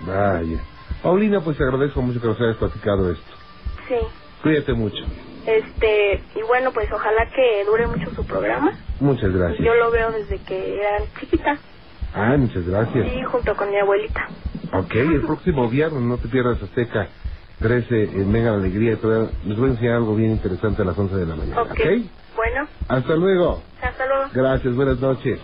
[0.00, 0.64] Vaya.
[1.02, 3.43] Paulina, pues te agradezco mucho que nos hayas platicado esto.
[3.88, 3.96] Sí,
[4.42, 5.04] Cuídate mucho.
[5.46, 8.78] Este, y bueno, pues ojalá que dure mucho su programa.
[9.00, 9.60] Muchas gracias.
[9.60, 11.58] Yo lo veo desde que era chiquita.
[12.14, 13.06] Ah, muchas gracias.
[13.06, 14.28] Sí, junto con mi abuelita.
[14.72, 17.08] Ok, el próximo viernes no te pierdas Azteca
[17.60, 18.98] 13 en Mega Alegría.
[19.44, 21.62] Les voy a enseñar algo bien interesante a las 11 de la mañana.
[21.62, 21.70] Ok.
[21.70, 21.80] ¿Ok?
[22.36, 23.62] Bueno, Hasta luego.
[23.80, 24.24] hasta luego.
[24.32, 25.38] Gracias, buenas noches.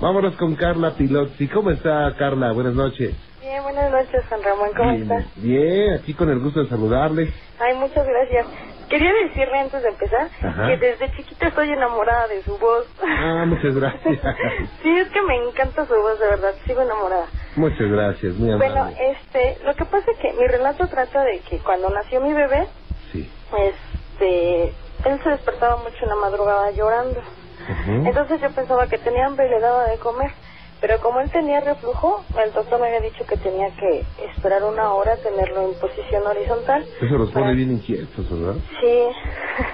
[0.00, 1.48] Vámonos con Carla Pilotzi.
[1.48, 2.52] ¿Cómo está Carla?
[2.52, 3.14] Buenas noches.
[3.48, 5.34] Bien, buenas noches, San Ramón, ¿cómo bien, estás?
[5.36, 7.32] Bien, aquí con el gusto de saludarle.
[7.58, 8.46] Ay, muchas gracias.
[8.90, 10.66] Quería decirle antes de empezar Ajá.
[10.66, 12.84] que desde chiquita estoy enamorada de su voz.
[13.02, 14.18] Ah, muchas gracias.
[14.82, 17.24] sí, es que me encanta su voz, de verdad, sigo enamorada.
[17.56, 18.68] Muchas gracias, muy amable.
[18.74, 22.34] Bueno, este, lo que pasa es que mi relato trata de que cuando nació mi
[22.34, 22.68] bebé,
[23.12, 23.32] Sí.
[23.56, 24.64] este,
[25.06, 27.20] él se despertaba mucho en la madrugada llorando.
[27.20, 28.06] Ujú.
[28.08, 30.32] Entonces yo pensaba que tenía hambre y le daba de comer.
[30.80, 34.94] Pero como él tenía reflujo, el doctor me había dicho que tenía que esperar una
[34.94, 36.86] hora, tenerlo en posición horizontal.
[37.00, 38.60] Eso los pone bien inquietos, ¿verdad?
[38.80, 39.08] Sí,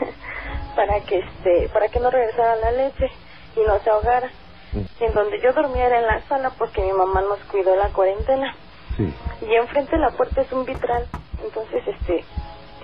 [0.77, 3.11] para que este, para que no regresara la leche
[3.57, 4.31] y no se ahogara.
[4.73, 5.05] Mm.
[5.05, 8.55] En donde yo dormía era en la sala porque mi mamá nos cuidó la cuarentena.
[8.97, 9.13] Sí.
[9.43, 11.07] Y enfrente de la puerta es un vitral.
[11.45, 12.25] Entonces, este,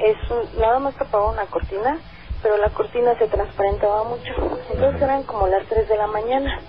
[0.00, 1.98] es un, nada más tapaba una cortina,
[2.42, 4.33] pero la cortina se transparentaba mucho.
[4.70, 5.04] Entonces Ajá.
[5.04, 6.61] eran como las 3 de la mañana.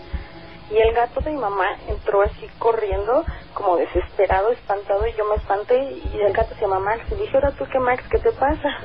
[0.71, 5.35] Y el gato de mi mamá entró así corriendo, como desesperado, espantado, y yo me
[5.35, 7.01] espanté, y el gato se llama Max.
[7.11, 8.77] Y dije, ahora tú qué, Max, ¿qué te pasa?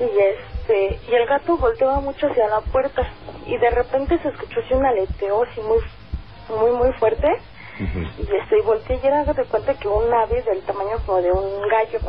[0.00, 3.08] Y este, y el gato volteaba mucho hacia la puerta,
[3.46, 5.78] y de repente se escuchó así un aleteo así muy,
[6.58, 7.28] muy, muy fuerte.
[7.78, 11.30] Y este, y volteé y era de cuenta que un ave del tamaño como de
[11.30, 12.00] un gallo.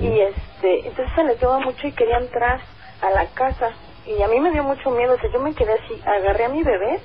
[0.00, 2.60] Y este, entonces se aleteaba mucho y quería entrar
[3.02, 3.72] a la casa.
[4.06, 6.48] Y a mí me dio mucho miedo, o sea, yo me quedé así, agarré a
[6.48, 7.00] mi bebé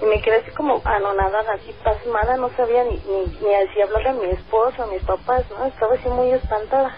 [0.00, 4.10] y me quedé así como anonadada, así pasmada, no sabía ni, ni, ni así hablarle
[4.10, 5.66] a mi esposo, a mis papás, ¿no?
[5.66, 6.94] Estaba así muy espantada.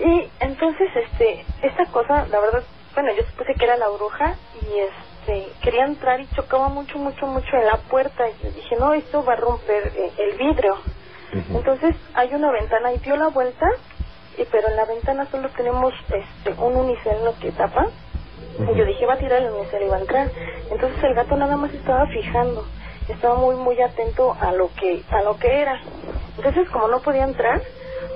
[0.00, 2.62] Y entonces, este, esta cosa, la verdad,
[2.94, 7.26] bueno, yo supuse que era la bruja y este, quería entrar y chocaba mucho, mucho,
[7.26, 10.76] mucho en la puerta y yo dije, no, esto va a romper eh, el vidrio.
[11.54, 13.66] Entonces hay una ventana y dio la vuelta,
[14.36, 17.86] y pero en la ventana solo tenemos este, un unicel lo que tapa.
[18.58, 20.30] Y yo dije, va a tirar el unicel y va a entrar.
[20.70, 22.64] Entonces el gato nada más estaba fijando,
[23.08, 25.80] estaba muy, muy atento a lo que, a lo que era.
[26.36, 27.62] Entonces como no podía entrar,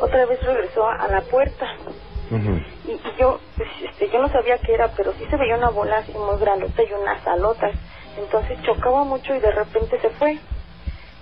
[0.00, 1.66] otra vez regresó a, a la puerta.
[2.86, 5.70] Y, y yo, pues, este, yo no sabía qué era, pero sí se veía una
[5.70, 7.72] bola así muy grandota y unas alotas.
[8.18, 10.38] Entonces chocaba mucho y de repente se fue.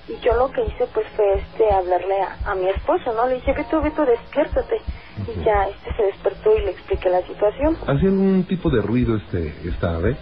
[0.08, 3.26] Y yo lo que hice pues fue este hablarle a, a mi esposo, ¿no?
[3.26, 4.80] Le dije, Beto, Beto, despiértate.
[5.26, 7.76] Y ya este se despertó y le expliqué la situación.
[7.86, 10.16] ¿Hacía algún tipo de ruido este esta ave?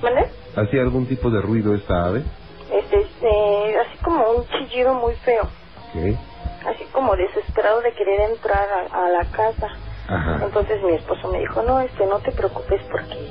[0.00, 0.30] ¿Vale?
[0.56, 2.24] ¿Hacía algún tipo de ruido esta ave?
[2.72, 6.18] Este, este, así como un chillido muy feo, Ok.
[6.66, 9.68] así como desesperado de querer entrar a, a la casa.
[10.08, 10.40] Ajá.
[10.44, 13.30] Entonces mi esposo me dijo, no, este, no te preocupes porque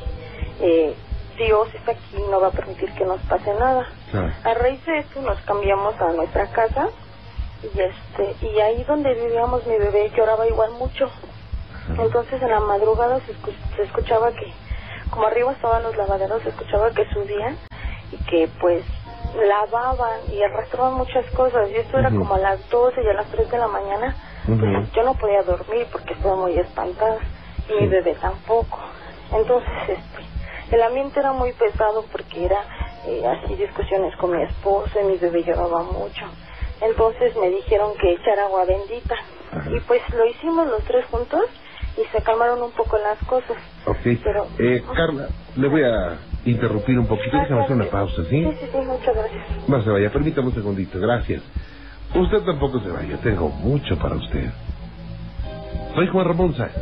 [0.61, 0.95] eh,
[1.45, 3.87] Dios está aquí y no va a permitir que nos pase nada.
[4.43, 6.87] A raíz de esto nos cambiamos a nuestra casa
[7.63, 11.09] y este y ahí donde vivíamos mi bebé lloraba igual mucho.
[11.97, 14.53] Entonces en la madrugada se, escu- se escuchaba que,
[15.09, 17.57] como arriba estaban los lavaderos, se escuchaba que subían
[18.11, 18.83] y que pues
[19.35, 21.69] lavaban y arrastraban muchas cosas.
[21.69, 24.15] Y esto era como a las 12 y a las 3 de la mañana.
[24.45, 27.17] Pues yo no podía dormir porque estaba muy espantada
[27.67, 27.79] y Sí.
[27.79, 28.79] mi bebé tampoco.
[29.33, 30.30] Entonces este
[30.75, 32.61] el ambiente era muy pesado porque era
[33.05, 36.25] eh, así discusiones con mi esposo y mi bebé lloraba mucho.
[36.81, 39.15] Entonces me dijeron que echar agua bendita.
[39.51, 39.69] Ajá.
[39.71, 41.41] Y pues lo hicimos los tres juntos
[41.97, 43.57] y se calmaron un poco las cosas.
[43.85, 43.97] Ok.
[44.23, 47.37] Pero- Eh, Carla, le voy a interrumpir un poquito.
[47.37, 48.43] Déjame hacer una pausa, ¿sí?
[48.43, 49.43] Sí, sí, sí, muchas gracias.
[49.67, 51.43] No se vaya, permítame un segundito, gracias.
[52.15, 54.49] Usted tampoco se vaya, tengo mucho para usted.
[55.95, 56.73] Soy Juan Ramón Sáenz.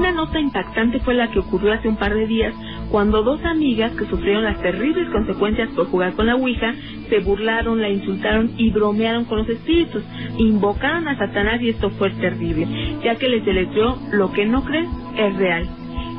[0.00, 2.54] Una nota impactante fue la que ocurrió hace un par de días
[2.90, 6.72] cuando dos amigas que sufrieron las terribles consecuencias por jugar con la Ouija
[7.10, 10.02] se burlaron, la insultaron y bromearon con los espíritus.
[10.38, 12.66] Invocaron a Satanás y esto fue terrible,
[13.04, 15.68] ya que les deletreó lo que no crees es real.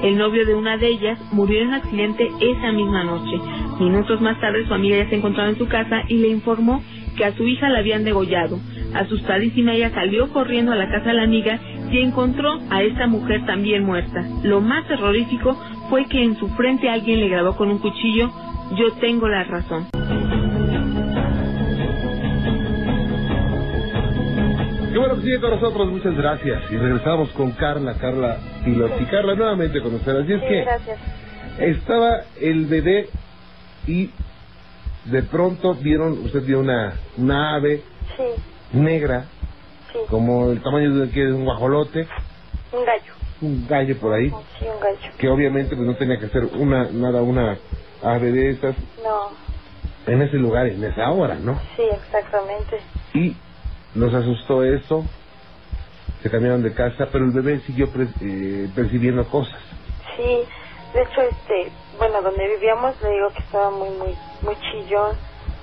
[0.04, 3.36] El novio de una de ellas murió en un accidente esa misma noche.
[3.80, 6.84] Minutos más tarde su amiga ya se encontraba en su casa y le informó
[7.17, 8.60] que a su hija la habían degollado.
[8.94, 11.60] Asustadísima ella salió corriendo a la casa de la amiga
[11.91, 14.23] y encontró a esta mujer también muerta.
[14.43, 15.56] Lo más terrorífico
[15.89, 18.32] fue que en su frente alguien le grabó con un cuchillo
[18.77, 19.88] Yo tengo la razón.
[24.91, 26.63] Qué bueno que sigue con nosotros, muchas gracias.
[26.71, 29.06] Y regresamos con Carla, Carla Pilotti.
[29.06, 30.15] Carla, nuevamente con usted.
[30.17, 30.99] Así es Sí, que gracias.
[31.60, 33.08] estaba el bebé
[33.88, 34.10] y
[35.06, 37.82] de pronto vieron, usted vio una, una ave
[38.17, 38.23] Sí,
[38.77, 39.25] negra,
[39.93, 42.08] Sí, como el tamaño de, que de un guajolote,
[42.71, 43.13] un gallo.
[43.41, 45.12] un gallo por ahí, Sí, un gallo.
[45.17, 47.58] que obviamente pues no tenía que ser una nada una
[48.04, 49.38] ave de esas No,
[50.08, 51.60] en ese lugar, en esa hora, ¿no?
[51.75, 52.80] sí, exactamente.
[53.13, 53.36] Y
[53.95, 55.06] nos asustó eso,
[56.23, 59.60] se cambiaron de casa, pero el bebé siguió pre- eh, percibiendo cosas.
[60.15, 60.43] Sí,
[60.93, 65.15] de hecho, este, bueno, donde vivíamos le digo que estaba muy, muy, muy chillón.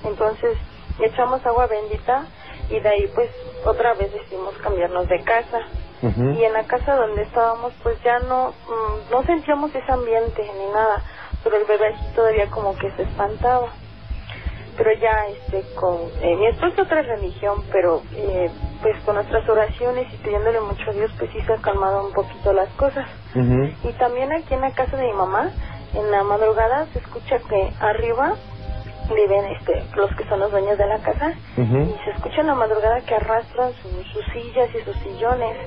[0.03, 0.57] Entonces
[0.99, 2.27] echamos agua bendita
[2.69, 3.29] y de ahí pues
[3.65, 5.59] otra vez decidimos cambiarnos de casa.
[6.01, 10.71] Y en la casa donde estábamos pues ya no, mm, no sentíamos ese ambiente ni
[10.73, 11.03] nada,
[11.43, 13.67] pero el bebé todavía como que se espantaba.
[14.77, 18.49] Pero ya este con eh, mi esposo es otra religión, pero eh,
[18.81, 22.13] pues con nuestras oraciones y pidiéndole mucho a Dios pues sí se han calmado un
[22.13, 23.05] poquito las cosas.
[23.83, 25.51] Y también aquí en la casa de mi mamá,
[25.95, 28.35] en la madrugada se escucha que arriba
[29.13, 32.55] viven este, los que son los dueños de la casa y se escucha en la
[32.55, 35.57] madrugada que arrastran su- sus sillas y sus sillones.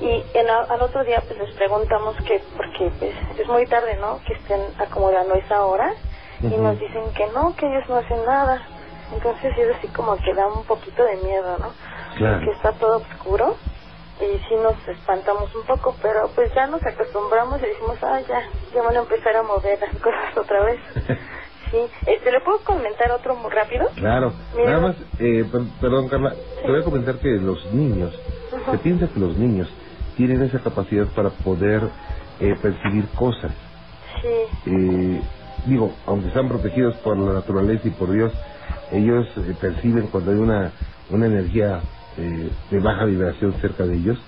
[0.00, 4.20] Y en al otro día pues les preguntamos que, porque pues es muy tarde, ¿no?
[4.26, 5.92] Que estén acomodando esa hora
[6.42, 8.60] y nos dicen que no, que ellos no hacen nada.
[9.12, 11.72] Entonces es así como que da un poquito de miedo, ¿no?
[12.18, 12.40] Claro.
[12.44, 13.56] Que está todo oscuro
[14.20, 18.42] y sí nos espantamos un poco, pero pues ya nos acostumbramos y decimos, ah, ya,
[18.74, 20.80] ya van a empezar a mover las cosas otra vez.
[21.70, 23.86] Sí, este, ¿le puedo comentar otro muy rápido?
[23.96, 24.72] Claro, Mira.
[24.72, 28.14] nada más, eh, per- perdón Carla, te voy a comentar que los niños,
[28.70, 29.68] se piensa que los niños
[30.16, 31.82] tienen esa capacidad para poder
[32.40, 33.52] eh, percibir cosas.
[34.22, 34.28] Sí,
[34.66, 35.22] Eh,
[35.66, 38.32] digo, aunque están protegidos por la naturaleza y por Dios,
[38.92, 40.72] ellos eh, perciben cuando hay una,
[41.10, 41.82] una energía
[42.18, 44.22] eh, de baja vibración cerca de ellos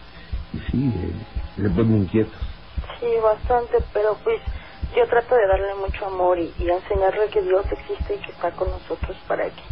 [0.55, 1.15] y sí, eh,
[1.57, 2.35] se ponen inquietos.
[3.01, 4.41] sí, bastante, pero pues
[4.97, 8.51] yo trato de darle mucho amor y, y enseñarle que Dios existe y que está
[8.53, 9.63] con nosotros para que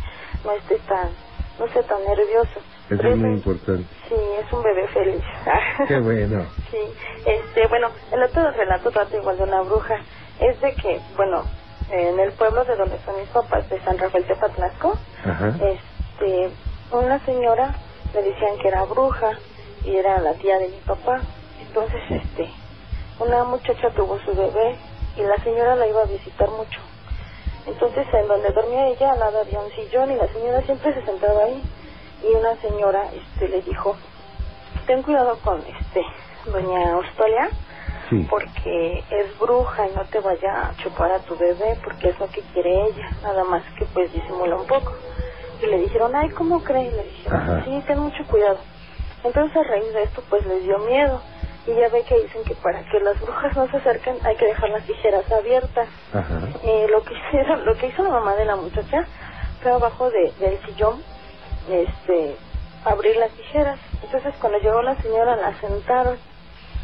[0.45, 1.11] no esté tan,
[1.59, 2.61] no esté tan nervioso.
[2.89, 3.85] Eso Pero es muy importante.
[4.09, 5.23] Sí, es un bebé feliz.
[5.89, 6.47] Qué bueno.
[6.71, 6.79] Sí,
[7.25, 9.97] este, bueno, el otro relato trata igual de una bruja.
[10.39, 11.43] Es de que, bueno,
[11.91, 15.55] en el pueblo de donde son mis papás, de San Rafael Tepatlasco, Ajá.
[15.61, 16.51] este,
[16.93, 17.75] una señora
[18.15, 19.33] le decían que era bruja
[19.85, 21.21] y era la tía de mi papá.
[21.61, 22.51] Entonces, este,
[23.19, 24.77] una muchacha tuvo su bebé
[25.17, 26.81] y la señora la iba a visitar mucho.
[27.67, 31.03] Entonces, en donde dormía ella, al lado había un sillón y la señora siempre se
[31.05, 31.63] sentaba ahí.
[32.23, 33.97] Y una señora, este, le dijo,
[34.87, 36.05] ten cuidado con, este,
[36.51, 37.49] doña Austolia,
[38.09, 38.25] Sí.
[38.31, 42.29] porque es bruja y no te vaya a chupar a tu bebé porque es lo
[42.31, 44.93] que quiere ella, nada más que pues disimula un poco.
[45.61, 46.95] Y le dijeron, ay, ¿cómo crees?
[46.95, 47.65] Le dijeron, Ajá.
[47.65, 48.59] sí, ten mucho cuidado.
[49.25, 51.21] Entonces a raíz de esto pues les dio miedo
[51.67, 54.47] y ya ve que dicen que para que las brujas no se acerquen hay que
[54.47, 55.89] dejar las tijeras abiertas.
[56.15, 56.41] Ajá.
[56.65, 59.05] Eh, lo que hicieron, lo que hizo la mamá de la muchacha
[59.63, 61.03] fue abajo de, del sillón,
[61.69, 62.37] este,
[62.85, 63.79] abrir las tijeras.
[64.03, 66.19] Entonces cuando llegó la señora la sentaron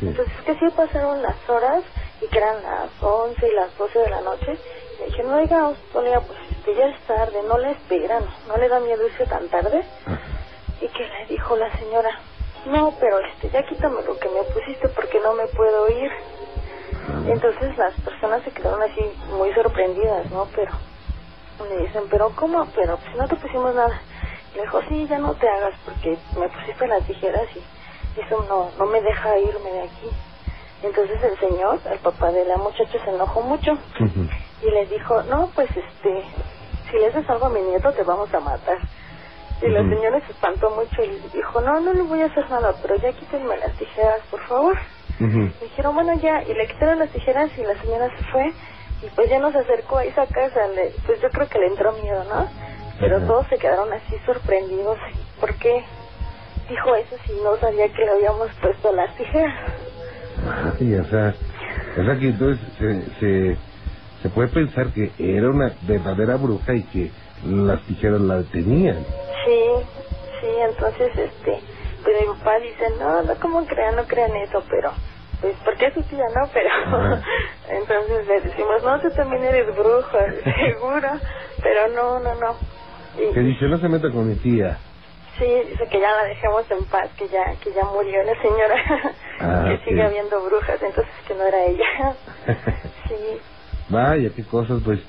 [0.00, 0.08] Sí.
[0.08, 1.84] entonces que sí pasaron las horas
[2.20, 4.58] y que eran las 11 y las 12 de la noche.
[4.98, 8.68] Le dije, no, oiga, Austolia, pues este, ya es tarde, no le esperan, no le
[8.68, 9.84] da miedo irse tan tarde.
[10.06, 10.18] Ajá.
[10.80, 12.10] Y que le dijo la señora,
[12.66, 16.10] no, pero este, ya quítame lo que me pusiste porque no me puedo ir.
[17.26, 20.46] Entonces las personas se quedaron así muy sorprendidas, ¿no?
[20.54, 20.72] Pero
[21.68, 22.66] le dicen, pero ¿cómo?
[22.74, 24.00] Pero si no te pusimos nada.
[24.54, 28.70] Le dijo, sí, ya no te hagas porque me pusiste las tijeras y eso no,
[28.78, 30.10] no me deja irme de aquí.
[30.82, 33.72] Entonces el señor, el papá de la muchacha, se enojó mucho
[34.62, 36.24] y le dijo, no, pues este,
[36.90, 38.78] si le haces algo a mi nieto te vamos a matar.
[39.62, 42.74] Y la señora se espantó mucho y dijo, no, no le voy a hacer nada,
[42.82, 44.76] pero ya quítenme las tijeras, por favor.
[45.20, 48.52] Le dijeron, bueno, ya, y le quitaron las tijeras y la señora se fue
[49.02, 51.92] y pues ya nos acercó a esa casa, le, pues yo creo que le entró
[51.92, 52.48] miedo, ¿no?
[53.00, 54.98] Pero todos se quedaron así sorprendidos,
[55.40, 55.84] ¿por qué
[56.68, 59.54] dijo eso si no sabía que le habíamos puesto las tijeras?
[60.80, 61.34] Ay, o sea,
[62.00, 63.56] o sea que entonces se, se,
[64.22, 67.10] se puede pensar que era una verdadera bruja y que
[67.44, 69.04] las tijeras la detenían.
[69.52, 69.86] Sí,
[70.40, 71.60] sí, entonces, este,
[72.04, 73.96] pero mi papá dice, no, no, ¿cómo crean?
[73.96, 74.92] No crean eso, pero,
[75.40, 76.48] pues, porque es su tía, ¿no?
[76.54, 77.22] Pero, Ajá.
[77.68, 80.18] entonces le decimos, no, tú también eres bruja,
[80.56, 81.08] seguro,
[81.62, 82.56] pero no, no, no.
[83.18, 84.78] Y, Que dice, no se meta con mi tía.
[85.38, 88.76] Sí, dice que ya la dejemos en paz, que ya que ya murió la señora,
[89.40, 92.16] Ah, que sigue habiendo brujas, entonces que no era ella.
[93.08, 93.40] Sí,
[93.88, 95.00] Vaya, qué cosas, pues.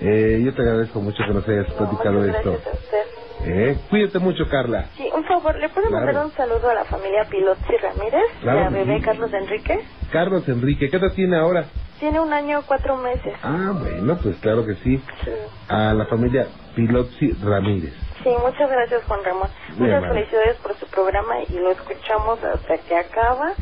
[0.00, 2.50] Eh, yo te agradezco mucho que nos hayas no, platicado esto.
[2.52, 3.17] gracias a usted.
[3.44, 4.86] Eh, cuídate mucho, Carla.
[4.96, 6.06] Sí, un favor, ¿le puedo Claro.
[6.06, 9.00] mandar un saludo a la familia Pilotzi Ramírez Claro y a bebé.
[9.00, 9.78] Carlos Enrique?
[10.12, 11.66] Carlos Enrique, ¿qué edad tiene ahora?
[12.00, 13.34] Tiene un año cuatro meses.
[13.42, 15.02] Ah, bueno, pues claro que sí.
[15.24, 15.30] Sí.
[15.68, 17.92] A la familia Pilotzi Ramírez.
[18.22, 19.48] Sí, muchas gracias Juan Ramón.
[19.76, 20.20] Muy Muchas amable.
[20.20, 23.52] felicidades por su programa y lo escuchamos hasta que acaba.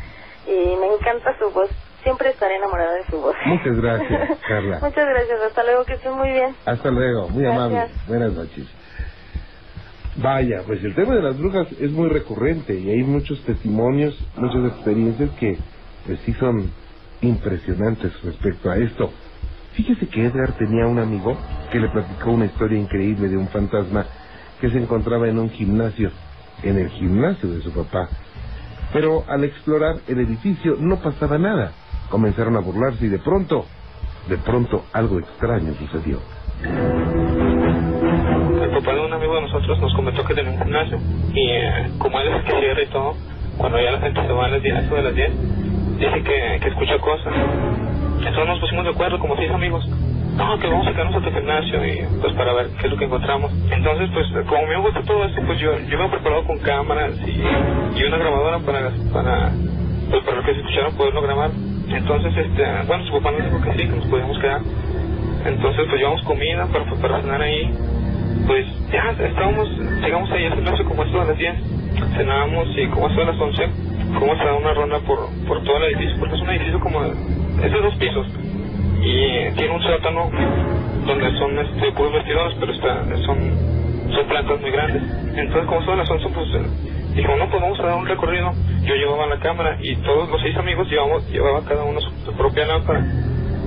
[0.47, 1.69] Y me encanta su voz.
[2.03, 3.35] Siempre estaré enamorada de su voz.
[3.45, 4.79] Muchas gracias, Carla.
[4.81, 5.39] Muchas gracias.
[5.47, 6.55] Hasta luego, que estén muy bien.
[6.65, 7.59] Hasta luego, muy Gracias.
[7.65, 7.87] amable.
[8.07, 8.67] Buenas noches.
[10.17, 14.65] Vaya, pues el tema de las brujas es muy recurrente y hay muchos testimonios, muchas
[14.65, 15.57] experiencias que
[16.07, 16.71] pues sí son
[17.21, 19.11] impresionantes respecto a esto.
[19.73, 21.37] Fíjese que Edgar tenía un amigo
[21.71, 24.07] que le platicó una historia increíble de un fantasma
[24.59, 26.09] que se encontraba en un gimnasio,
[26.63, 28.09] en el gimnasio de su papá.
[28.91, 31.73] Pero al explorar el edificio no pasaba nada.
[32.09, 33.65] Comenzaron a burlarse y de pronto,
[34.27, 36.19] de pronto algo extraño sucedió.
[39.59, 40.99] Nosotros nos comentó que tenía un gimnasio
[41.33, 43.15] y eh, como él es que cierra y todo,
[43.57, 45.31] cuando ya la gente se va a las 10, eso de las 10,
[45.99, 47.33] dice que, que escucha cosas.
[48.17, 49.87] Entonces nos pusimos de acuerdo como seis amigos.
[50.37, 52.97] No, que vamos a quedarnos a tu gimnasio y pues para ver qué es lo
[52.97, 53.51] que encontramos.
[53.71, 57.13] Entonces pues como me gusta todo esto, pues yo, yo me he preparado con cámaras
[57.25, 59.51] y, y una grabadora para, para,
[60.11, 61.49] pues para lo que se escucharon poderlo grabar.
[61.89, 64.61] Entonces este, bueno, su papá nos dijo que sí, que nos podíamos quedar.
[65.45, 67.73] Entonces pues llevamos comida para, para cenar ahí
[68.47, 69.69] pues ya estábamos,
[70.01, 71.55] llegamos ahí al gimnasio como esto a las 10,
[72.17, 73.69] cenábamos y como esto a las 11,
[74.19, 77.03] fuimos a dar una ronda por, por todo el edificio, porque es un edificio como,
[77.03, 77.11] de-
[77.67, 78.27] es de dos pisos,
[79.01, 80.31] y tiene un sótano
[81.07, 83.37] donde son este, puros vestidores, pero está, son,
[84.13, 85.03] son plantas muy grandes.
[85.35, 86.47] Entonces como son las 11, pues
[87.15, 88.51] dijimos, no, pues vamos a dar un recorrido.
[88.83, 92.65] Yo llevaba la cámara y todos los seis amigos llevamos, llevaba cada uno su, propia
[92.67, 93.05] lámpara.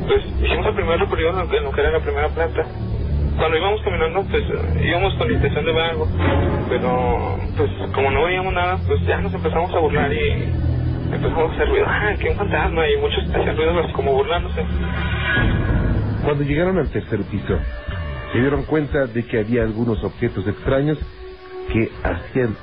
[0.08, 2.66] Pues hicimos el primer recorrido en lo que era la primera planta
[3.40, 4.44] cuando íbamos caminando, pues
[4.84, 6.06] íbamos con la intención de ver algo,
[6.68, 10.52] pero pues como no veíamos nada, pues ya nos empezamos a burlar y
[11.10, 14.62] empezamos a hacer ruido, ah, que un fantasma, y muchos hacían ruidos como burlándose.
[16.22, 17.58] Cuando llegaron al tercer piso,
[18.30, 20.98] se dieron cuenta de que había algunos objetos extraños
[21.72, 22.54] que hacían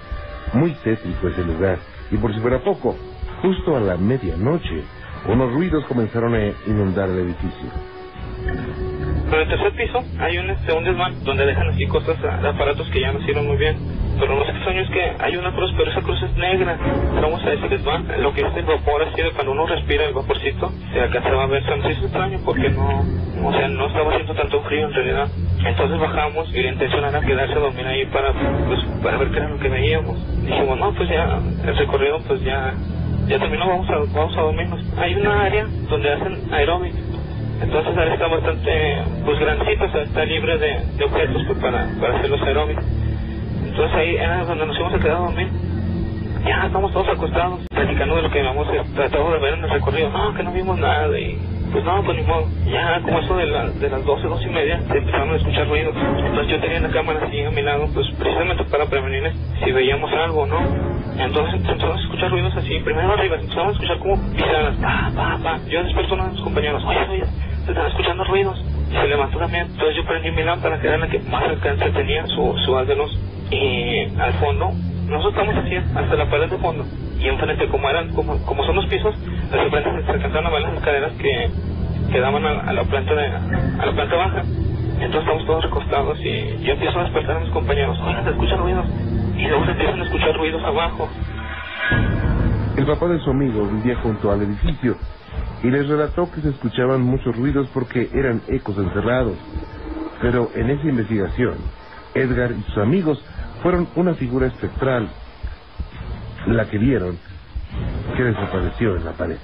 [0.54, 1.80] muy tétrico ese lugar.
[2.12, 2.96] Y por si fuera poco,
[3.42, 4.84] justo a la medianoche,
[5.28, 7.97] unos ruidos comenzaron a inundar el edificio.
[9.28, 13.02] En el tercer piso hay un, este, un desván donde dejan así cosas, aparatos que
[13.02, 13.78] ya no sirven muy bien.
[14.20, 16.78] Pero lo más extraño es que hay una cruz, pero esa cruz es negra.
[17.22, 18.08] Vamos a ese desván.
[18.20, 21.48] Lo que es el vapor, así de cuando uno respira el vaporcito, se alcanzaba a
[21.48, 21.64] ver.
[21.64, 23.06] Se nos hizo extraño porque no,
[23.44, 25.28] o sea, no estaba haciendo tanto frío en realidad.
[25.64, 29.38] Entonces bajamos y la intención era quedarse a dormir ahí para, pues, para ver qué
[29.38, 30.18] era lo que veíamos.
[30.46, 32.74] Dijimos, no, pues ya, el recorrido pues ya,
[33.28, 34.80] ya terminó, vamos a, vamos a dormirnos.
[34.98, 36.94] Hay una área donde hacen aeróbic.
[37.62, 42.30] Entonces ahora está bastante, pues grandecito, está libre de, de objetos pues, para, para hacer
[42.32, 42.86] los aeróbicos.
[43.66, 45.50] Entonces ahí era donde nos íbamos a quedar a dormir.
[46.46, 50.10] Ya estamos todos acostados, platicando de lo que habíamos tratado de ver en el recorrido.
[50.10, 51.40] No, que no vimos nada y
[51.72, 52.48] pues no, pues ni modo.
[52.66, 55.68] Ya como eso de, la, de las 12, 12 y media, se empezaron a escuchar
[55.68, 55.96] ruidos.
[55.96, 59.32] Entonces yo tenía la cámara así a mi lado, pues precisamente para prevenir
[59.64, 60.60] si veíamos algo, ¿no?
[61.18, 65.40] Entonces empezamos a escuchar ruidos así, primero arriba, empezamos a escuchar como pisadas, pa, pa,
[65.44, 65.60] pa.
[65.68, 67.24] Yo desperté a uno de mis compañeros, oye, oye,
[67.66, 68.64] se están escuchando ruidos.
[68.90, 71.90] Y se levantó también, entonces yo prendí mi lámpara, que era la que más alcance
[71.92, 73.20] tenía, su, su de luz.
[73.52, 74.72] Y al fondo,
[75.08, 76.86] nosotros estamos así, hasta la pared de fondo.
[77.20, 79.16] Y enfrente, como eran, como, como son los pisos,
[79.48, 81.50] hacia enfrente se, se alcanzaron a ver las escaleras que,
[82.12, 84.44] que daban a, a la planta de, a la planta baja.
[85.00, 88.60] Entonces estamos todos recostados y yo empiezo a despertar a mis compañeros, oye, se escuchan
[88.60, 88.86] ruidos.
[89.38, 91.10] Y luego se empiezan a escuchar ruidos abajo.
[92.76, 94.98] El papá de su amigo vivía junto al edificio
[95.64, 99.36] y les relató que se escuchaban muchos ruidos porque eran ecos encerrados.
[100.22, 101.56] Pero en esa investigación,
[102.16, 103.24] Edgar y sus amigos
[103.68, 105.10] fueron una figura espectral,
[106.46, 107.18] la que vieron
[108.16, 109.36] que desapareció en la pared.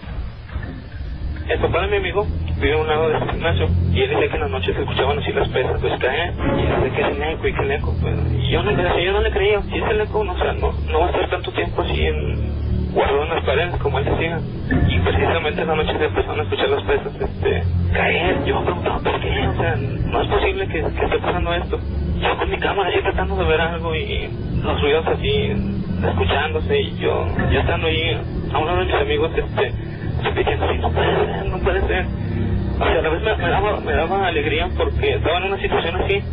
[1.49, 4.29] El papá de mi amigo vive a un lado de ese gimnasio y él decía
[4.29, 7.07] que en las noches se escuchaban así las pesas pues caer y dice que es
[7.09, 9.77] el eco y que el eco pues, y yo le yo no le creía si
[9.77, 12.93] es el eco no, o sea, no, no va a estar tanto tiempo así en
[12.93, 14.39] guardado en las paredes como él decía
[14.87, 18.65] y precisamente en la noche se empezaron a escuchar las pesas este, caer yo me
[18.67, 21.79] preguntaba por qué o sea no es posible que esté pasando esto
[22.23, 24.29] yo con mi cámara así tratando de ver algo y
[24.63, 25.53] los ruidos así
[26.07, 28.17] escuchándose y yo yo estando ahí
[28.53, 29.93] a uno de mis amigos este
[30.23, 32.05] repitiendo así, no puede ser, no puede ser.
[32.79, 35.57] O sea, a la vez me, me daba, me daba alegría porque estaba en una
[35.57, 36.23] situación así,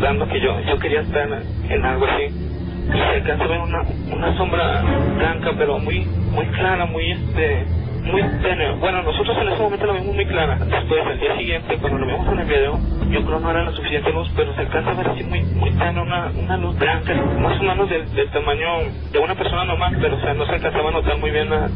[0.00, 1.28] dando que yo, yo quería estar
[1.68, 2.24] en algo así.
[2.24, 4.82] Y se alcanza a ver una, una sombra
[5.16, 7.64] blanca, pero muy, muy clara, muy este,
[8.02, 8.72] muy tenue.
[8.80, 10.56] Bueno, nosotros en ese momento la vimos muy clara.
[10.56, 12.78] Después, al día siguiente, cuando lo vimos en el video,
[13.10, 15.70] yo creo no era la suficiente luz, pero se alcanza a ver así muy, muy
[15.72, 18.68] tenue, una, una luz blanca, más o menos del, del tamaño
[19.12, 21.68] de una persona normal, pero o sea, no se alcanzaba a notar muy bien la,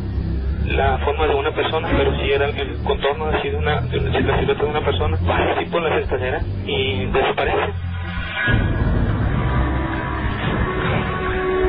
[0.67, 4.39] la forma de una persona, pero sí era el contorno así de una, de la
[4.39, 5.19] silueta de una persona,
[5.55, 7.73] así por las escaleras y desaparece.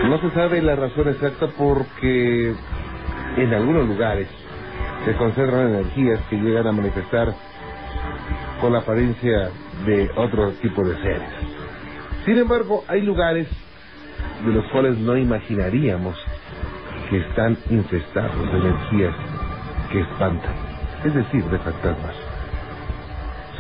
[0.10, 2.54] No se sabe la razón exacta porque
[3.38, 4.28] en algunos lugares
[5.08, 7.34] se concentran energías que llegan a manifestar
[8.60, 9.52] con la apariencia
[9.86, 11.30] de otro tipo de seres.
[12.26, 13.48] Sin embargo, hay lugares
[14.46, 16.18] de los cuales no imaginaríamos
[17.10, 19.16] que están infestados de energías
[19.94, 20.56] que espantan,
[21.06, 22.16] es decir, de fantasmas.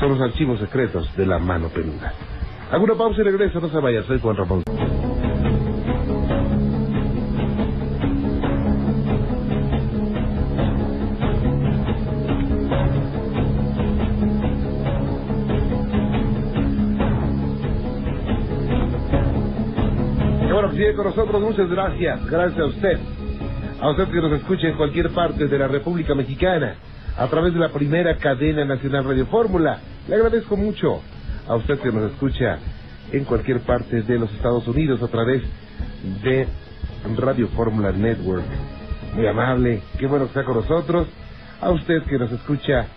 [0.01, 2.11] Son los archivos secretos de la mano peluda.
[2.73, 4.63] Hago una pausa y regreso, no se vaya, soy Juan Ramón.
[20.61, 22.97] Bueno sigue con nosotros, muchas gracias, gracias a usted.
[23.79, 26.73] A usted que nos escucha en cualquier parte de la República Mexicana,
[27.15, 29.79] a través de la primera cadena nacional Radio Fórmula.
[30.07, 30.99] Le agradezco mucho
[31.47, 32.57] a usted que nos escucha
[33.11, 35.43] en cualquier parte de los Estados Unidos a través
[36.23, 36.47] de
[37.15, 38.47] Radio Fórmula Network.
[39.13, 41.07] Muy amable, qué bueno que está con nosotros.
[41.61, 42.87] A usted que nos escucha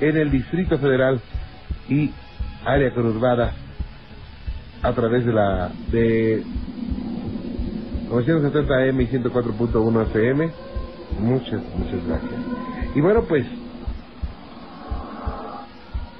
[0.00, 1.20] en el Distrito Federal
[1.88, 2.12] y
[2.64, 3.52] área conurbada
[4.82, 6.44] a través de la de
[8.10, 10.50] 970 AM y 104.1 FM.
[11.20, 12.32] Muchas, muchas gracias.
[12.94, 13.46] Y bueno, pues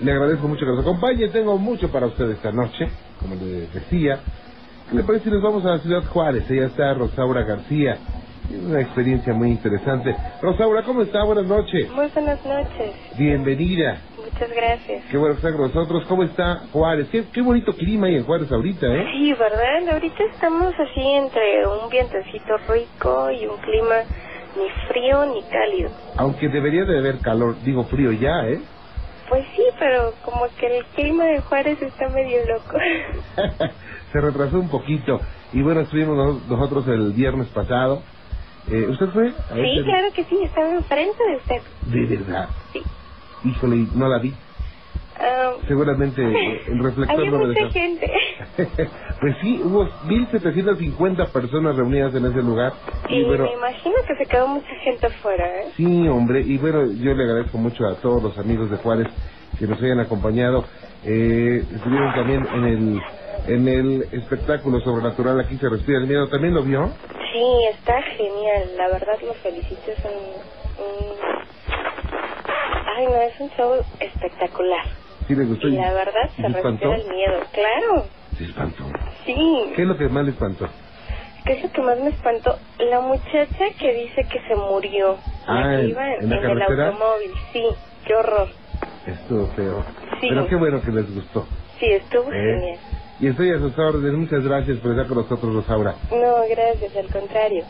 [0.01, 1.29] le agradezco mucho que nos acompañe.
[1.29, 2.89] Tengo mucho para usted esta noche,
[3.19, 4.21] como le decía.
[4.89, 6.51] ¿Qué le parece si nos vamos a la ciudad Juárez?
[6.51, 7.99] Ella está Rosaura García.
[8.51, 10.15] Es una experiencia muy interesante.
[10.43, 11.23] Rosaura, ¿cómo está?
[11.25, 11.91] Buenas noches.
[11.93, 12.93] Muy buenas noches.
[13.17, 14.01] Bienvenida.
[14.33, 15.05] Muchas gracias.
[15.11, 16.05] Qué bueno que está con nosotros.
[16.09, 17.09] ¿Cómo está Juárez?
[17.11, 19.07] Qué, qué bonito clima hay en Juárez ahorita, ¿eh?
[19.13, 19.89] Sí, ¿verdad?
[19.93, 23.97] Ahorita estamos así entre un vientecito rico y un clima
[24.57, 25.91] ni frío ni cálido.
[26.17, 28.61] Aunque debería de haber calor, digo frío ya, ¿eh?
[29.29, 32.79] Pues sí, pero como que el clima de Juárez está medio loco.
[34.13, 35.21] Se retrasó un poquito.
[35.53, 38.03] Y bueno, estuvimos nos- nosotros el viernes pasado.
[38.69, 39.29] Eh, ¿Usted fue?
[39.29, 41.63] a Sí, este- claro que sí, estaba enfrente de usted.
[41.87, 42.49] De verdad.
[42.73, 42.81] Sí.
[43.45, 44.33] Híjole, no la vi.
[45.19, 47.73] Ah, Seguramente eh, el reflector Había no me mucha dejó.
[47.73, 48.11] gente.
[49.21, 52.73] pues sí, hubo 1.750 personas reunidas en ese lugar.
[53.09, 55.73] Y Y bueno, me imagino que se quedó mucha gente afuera, ¿eh?
[55.77, 56.41] sí, hombre.
[56.41, 59.09] Y bueno, yo le agradezco mucho a todos los amigos de Juárez
[59.59, 60.65] que nos hayan acompañado.
[61.05, 63.01] Eh, estuvieron también en el
[63.47, 66.29] en el espectáculo sobrenatural Aquí se respira el miedo.
[66.29, 66.93] ¿También lo vio?
[67.33, 67.43] Sí,
[67.75, 68.77] está genial.
[68.77, 69.81] La verdad lo felicito.
[69.91, 71.50] Es un, un-
[73.01, 74.85] Ay, no, es un show espectacular.
[75.27, 75.69] Sí, le gustó.
[75.69, 77.41] Y la verdad ¿Y se respira el miedo.
[77.53, 78.85] Claro, Se espantó.
[79.25, 79.73] sí.
[79.75, 80.69] ¿Qué es lo que más le espantó?
[81.47, 82.59] ¿Qué es lo que más me espantó?
[82.79, 85.17] La muchacha que dice que se murió.
[85.47, 87.31] Ah, la que ¿en- iba en, en la en el automóvil.
[87.53, 87.65] Sí,
[88.07, 88.49] qué horror.
[89.07, 89.85] Estuvo feo.
[90.21, 90.27] Sí.
[90.29, 91.47] Pero qué bueno que les gustó.
[91.79, 92.37] Sí, estuvo ¿Eh?
[92.37, 92.79] genial.
[93.21, 94.13] Y estoy a sus órdenes.
[94.13, 95.95] Muchas gracias por estar con nosotros, Rosaura.
[96.11, 97.65] No, gracias, al contrario.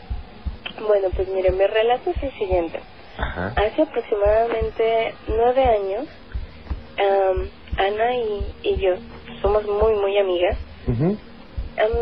[0.87, 2.79] Bueno, pues mire, mi relato es el siguiente.
[3.17, 3.53] Ajá.
[3.57, 6.07] Hace aproximadamente nueve años,
[7.77, 8.95] Ana y, y yo
[9.41, 10.57] somos muy, muy amigas.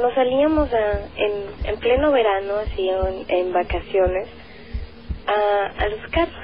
[0.02, 1.34] Nos salíamos a- en,
[1.66, 4.28] en pleno verano, así en, en vacaciones,
[5.28, 6.36] a, a los carros.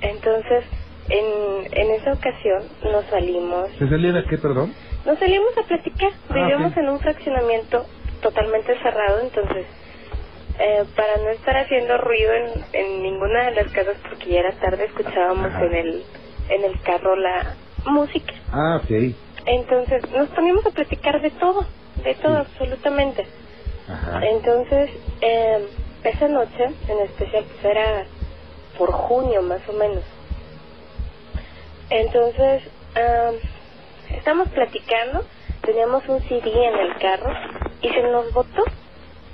[0.00, 0.64] Entonces,
[1.08, 4.74] en, en esa ocasión nos salimos, ¿Se salían a qué, perdón?
[5.04, 6.10] nos salimos a platicar.
[6.28, 7.86] Ah, Vivíamos en un fraccionamiento
[8.22, 9.66] totalmente cerrado, entonces
[10.58, 14.52] eh, para no estar haciendo ruido en, en ninguna de las casas porque ya era
[14.52, 15.64] tarde escuchábamos Ajá.
[15.66, 16.04] en el
[16.48, 17.54] en el carro la
[17.86, 18.90] música Ah, ok.
[19.46, 21.66] entonces nos poníamos a platicar de todo
[22.04, 22.46] de todo Sí.
[22.50, 23.26] absolutamente
[23.88, 24.20] Ajá.
[24.26, 24.90] entonces
[25.20, 25.66] eh,
[26.04, 28.04] esa noche en especial pues era
[28.78, 30.02] por junio más o menos
[31.90, 32.62] entonces
[32.96, 33.30] ah,
[34.10, 35.24] estamos platicando
[35.62, 37.32] teníamos un CD en el carro
[37.82, 38.62] y se nos botó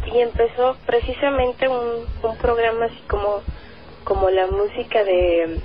[0.07, 3.42] y empezó precisamente un, un programa así como
[4.05, 5.61] como la música de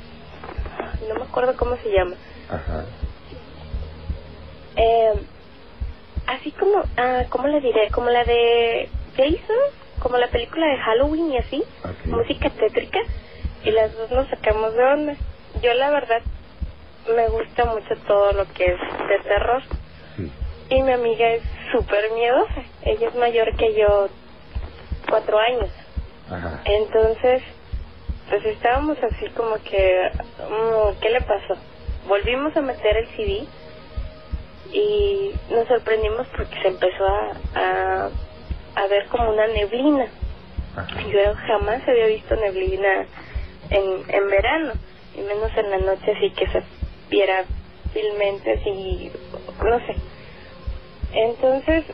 [1.08, 2.16] no me acuerdo cómo se llama.
[2.50, 2.86] Ajá.
[4.76, 5.14] eh,
[6.28, 9.58] así como ah cómo le diré como la de Jason
[10.00, 11.64] como la película de Halloween y así
[12.06, 13.00] música tétrica
[13.64, 15.16] y las dos nos sacamos de onda.
[15.62, 16.22] Yo la verdad
[17.16, 18.80] me gusta mucho todo lo que es
[19.10, 19.64] de terror.
[20.16, 20.32] Sí.
[20.70, 22.62] y mi amiga es súper miedosa.
[22.84, 24.10] Ella es mayor que yo
[25.10, 25.70] cuatro años
[26.30, 26.62] Ajá.
[26.66, 27.44] entonces,
[28.30, 30.12] pues estábamos así como que,
[30.50, 31.56] mm, ¿qué le pasó?
[32.08, 33.46] Volvimos a meter el CD
[34.72, 38.10] y nos sorprendimos porque se empezó a, a,
[38.76, 40.08] a ver como una neblina.
[40.76, 41.02] Ajá.
[41.10, 43.06] Yo jamás había visto neblina
[43.70, 44.74] en, en verano,
[45.16, 46.62] y menos en la noche así que se
[47.10, 47.46] viera
[47.94, 49.12] filmente así,
[49.64, 49.96] no sé.
[51.14, 51.86] Entonces,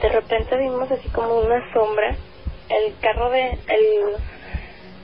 [0.00, 2.16] de repente vimos así como una sombra,
[2.68, 4.16] el carro de, el,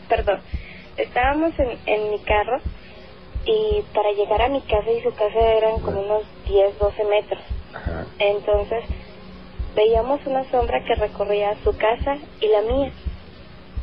[0.09, 0.41] perdón,
[0.97, 2.61] estábamos en, en mi carro
[3.45, 7.41] y para llegar a mi casa y su casa eran como unos 10, 12 metros.
[7.75, 8.07] Ajá.
[8.19, 8.85] Entonces
[9.75, 12.93] veíamos una sombra que recorría su casa y la mía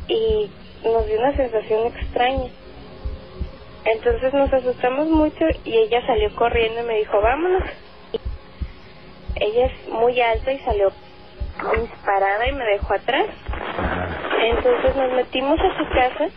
[0.08, 0.50] y
[0.84, 2.50] nos dio una sensación extraña.
[3.86, 7.64] Entonces nos asustamos mucho y ella salió corriendo y me dijo, vámonos.
[9.36, 10.92] Ella es muy alta y salió
[11.82, 13.28] disparada y me dejó atrás.
[14.42, 16.30] Entonces nos metimos a su casa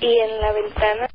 [0.00, 1.08] y en la ventana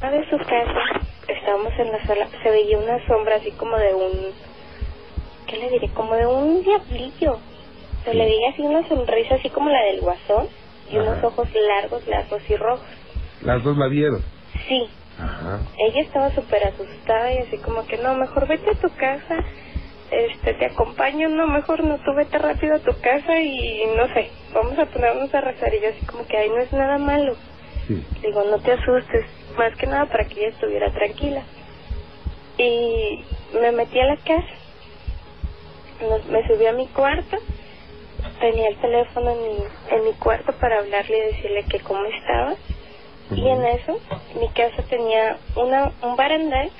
[0.00, 4.12] de su casa, estábamos en la sala, se veía una sombra así como de un,
[5.46, 5.88] ¿qué le diré?
[5.88, 7.38] Como de un diablillo.
[8.04, 10.48] Se le veía así una sonrisa así como la del guasón
[10.90, 11.10] y Ajá.
[11.10, 12.86] unos ojos largos, largos y rojos.
[13.42, 14.22] Las dos la vieron.
[14.68, 14.88] Sí,
[15.18, 15.60] Ajá.
[15.78, 19.44] ella estaba súper asustada y así como que no, mejor vete a tu casa,
[20.10, 24.30] este, te acompaño, no, mejor no, tú vete rápido a tu casa y no sé,
[24.54, 27.36] vamos a ponernos a rezar y yo así como que ahí no es nada malo.
[27.86, 28.04] Sí.
[28.22, 31.42] Digo, no te asustes, más que nada para que ella estuviera tranquila.
[32.58, 33.24] Y
[33.60, 34.54] me metí a la casa,
[36.00, 37.36] Nos- me subí a mi cuarto,
[38.40, 39.58] tenía el teléfono en mi,
[39.90, 42.54] en mi cuarto para hablarle y decirle que cómo estaba.
[43.30, 43.98] Y en eso,
[44.40, 46.70] mi casa tenía una, un barandal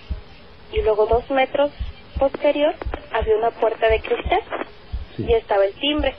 [0.73, 1.71] y luego dos metros
[2.19, 2.75] posterior
[3.13, 4.41] había una puerta de cristal
[5.17, 5.25] Sí.
[5.29, 6.15] y estaba el timbre.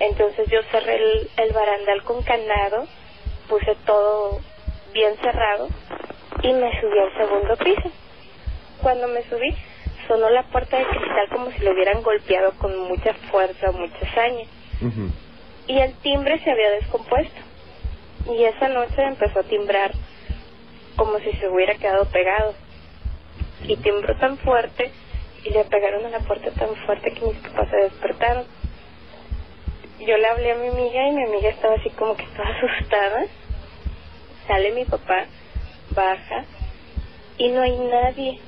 [0.00, 2.86] Entonces yo cerré el, el barandal con candado,
[3.48, 4.40] puse todo
[4.92, 5.68] bien cerrado
[6.42, 7.90] y me subí al segundo piso.
[8.82, 9.54] Cuando me subí,
[10.06, 14.44] sonó la puerta de cristal como si lo hubieran golpeado con mucha fuerza, mucha saña.
[15.66, 17.40] Y el timbre se había descompuesto.
[18.28, 19.92] Y esa noche empezó a timbrar
[20.96, 22.54] como si se hubiera quedado pegado.
[23.64, 24.90] Y timbró tan fuerte
[25.44, 28.44] y le pegaron a la puerta tan fuerte que mis papás se despertaron.
[30.00, 33.24] Yo le hablé a mi amiga y mi amiga estaba así como que toda asustada.
[34.46, 35.26] Sale mi papá,
[35.94, 36.44] baja
[37.38, 38.40] y no hay nadie.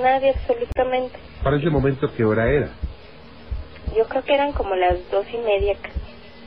[0.00, 1.18] Nadie absolutamente.
[1.42, 2.70] Para ese momento, ¿qué hora era?
[3.96, 5.76] Yo creo que eran como las dos y media,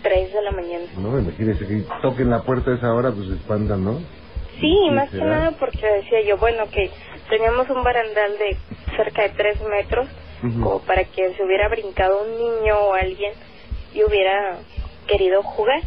[0.01, 0.85] tres de la mañana.
[0.97, 3.99] No, imagínese que toquen la puerta a esa hora, pues se espantan, ¿no?
[4.59, 6.91] Sí, más que nada porque decía yo, bueno, que
[7.29, 8.57] teníamos un barandal de
[8.95, 10.07] cerca de tres metros,
[10.43, 10.61] Ujú.
[10.61, 13.33] como para que se hubiera brincado un niño o alguien
[13.93, 14.59] y hubiera
[15.07, 15.81] querido jugar.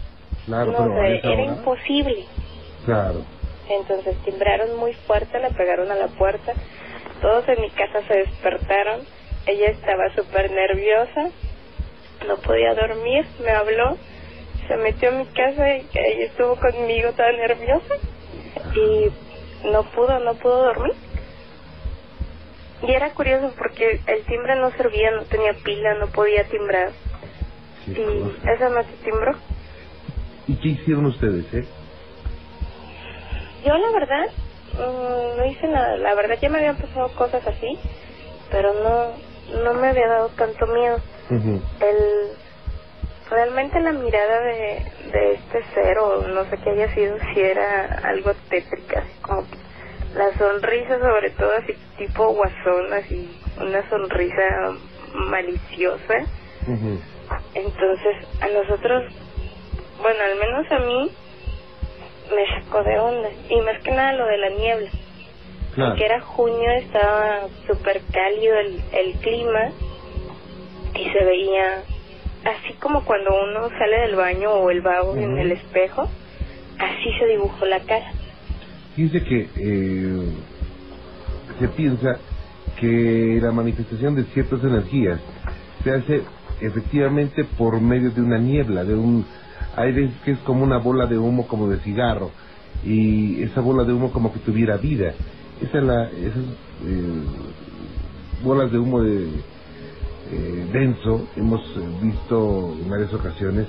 [0.47, 2.25] Claro, no, pero sé, era hora- imposible.
[2.85, 3.25] Claro.
[3.69, 6.53] Entonces timbraron muy fuerte, la pegaron a la puerta,
[7.23, 9.01] todos en mi casa se despertaron,
[9.47, 11.31] ella estaba súper nerviosa,
[12.25, 13.97] no podía dormir, me habló,
[14.69, 17.95] se metió a mi casa y estuvo conmigo toda nerviosa
[18.75, 19.11] y
[19.69, 20.95] no pudo, no pudo dormir.
[22.83, 26.91] Y era curioso porque el timbre no servía, no tenía pila, no podía timbrar.
[27.87, 28.53] Y cosa.
[28.53, 29.33] esa noche timbró.
[30.47, 31.67] ¿Y qué hicieron ustedes, eh?
[33.65, 34.27] Yo la verdad
[34.75, 37.79] mm, no hice nada, la verdad ya me habían pasado cosas así,
[38.51, 39.15] pero no
[39.53, 40.99] no me había dado tanto miedo.
[41.31, 42.37] El
[43.31, 48.01] realmente la mirada de, de este ser o no sé qué haya sido si era
[48.05, 49.57] algo tétrica, así como que
[50.15, 53.29] la sonrisa sobre todo así tipo guasón, así
[53.61, 54.43] una sonrisa
[55.13, 56.15] maliciosa.
[57.55, 59.05] Entonces, a nosotros,
[60.01, 61.11] bueno, al menos a mí,
[62.35, 63.29] me sacó de onda.
[63.49, 64.91] Y más que nada lo de la niebla.
[65.75, 65.97] Claro.
[65.97, 69.73] Que era junio, estaba súper cálido el, el clima
[70.95, 71.83] y se veía
[72.45, 76.09] así como cuando uno sale del baño o el vago en el espejo,
[76.79, 78.13] así se dibujó la cara.
[78.97, 80.33] Dice que eh,
[81.59, 82.19] se piensa
[82.79, 85.21] que la manifestación de ciertas energías
[85.83, 86.23] se hace
[86.61, 89.25] efectivamente por medio de una niebla, de un
[89.77, 92.31] hay veces que es como una bola de humo como de cigarro
[92.85, 95.15] y esa bola de humo como que tuviera vida.
[95.61, 96.45] Esa es la, esas
[96.87, 97.25] eh,
[98.43, 99.29] bolas de humo de
[100.31, 103.67] eh, denso hemos eh, visto en varias ocasiones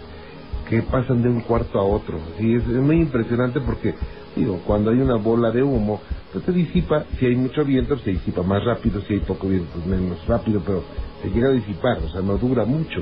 [0.69, 2.19] que pasan de un cuarto a otro.
[2.37, 3.93] Sí, es, muy impresionante porque,
[4.35, 6.01] digo, cuando hay una bola de humo,
[6.33, 9.69] pues se disipa, si hay mucho viento, se disipa más rápido, si hay poco viento,
[9.73, 10.83] pues menos rápido, pero
[11.21, 13.01] se llega a disipar, o sea, no dura mucho.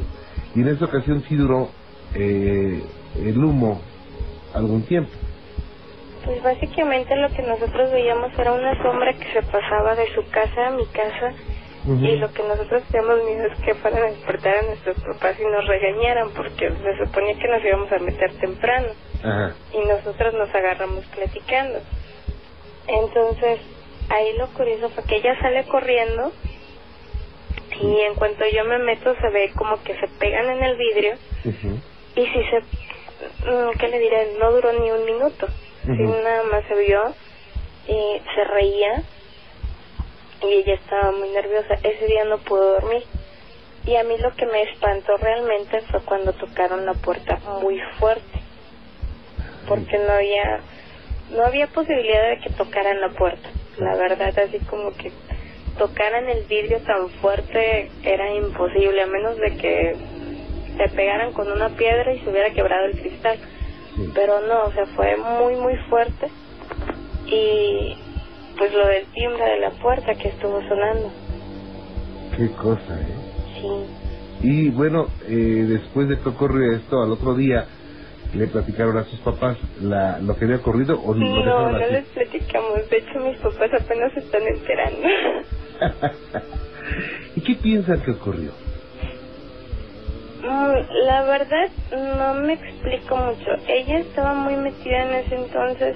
[0.56, 1.70] Y en esta ocasión sí duró
[2.16, 2.84] eh,
[3.24, 3.80] el humo
[4.54, 5.12] algún tiempo.
[6.26, 10.68] Pues básicamente lo que nosotros veíamos era una sombra que se pasaba de su casa
[10.68, 11.34] a mi casa
[11.86, 15.44] Y lo que nosotros teníamos miedo es que fueran a despertar a nuestros papás y
[15.44, 18.88] nos regañaran porque se suponía que nos íbamos a meter temprano
[19.74, 21.80] y nosotros nos agarramos platicando.
[22.88, 23.60] Entonces,
[24.10, 26.32] ahí lo curioso fue que ella sale corriendo
[27.82, 31.16] y en cuanto yo me meto se ve como que se pegan en el vidrio
[32.16, 34.36] y si se, mm, ¿qué le diré?
[34.40, 35.48] No duró ni un minuto.
[35.86, 36.14] Sí, Ujú.
[36.24, 37.14] nada más se vio
[37.88, 39.04] y se reía
[40.44, 41.76] y ella estaba muy nerviosa.
[41.84, 43.04] Ese día no pudo dormir.
[43.86, 48.39] Y a mí lo que me espantó realmente fue cuando tocaron la puerta muy fuerte.
[49.68, 50.62] Porque no había,
[51.32, 53.50] no había posibilidad de que tocaran la puerta.
[53.78, 55.12] La verdad, así como que
[55.78, 59.96] tocaran el vidrio tan fuerte era imposible, a menos de que
[60.78, 63.38] se pegaran con una piedra y se hubiera quebrado el cristal.
[64.14, 66.30] Pero no, o sea, fue muy, muy fuerte.
[67.28, 67.96] Y
[68.58, 71.12] pues lo del timbre de la puerta que estuvo sonando.
[72.38, 73.16] Qué cosa, ¿eh?
[73.62, 74.47] Sí.
[74.47, 77.66] Y bueno, eh, después de que ocurrió esto, al otro día,
[78.34, 81.93] ¿le platicaron a sus papás la, lo que había ocurrido o No, no así?
[81.93, 82.89] les platicamos.
[82.89, 85.08] De hecho, mis papás apenas se están enterando.
[87.36, 88.51] ¿Y qué piensan que ocurrió?
[90.41, 90.76] Mm,
[91.06, 93.49] La verdad, no me explico mucho.
[93.68, 95.95] Ella estaba muy metida en ese entonces.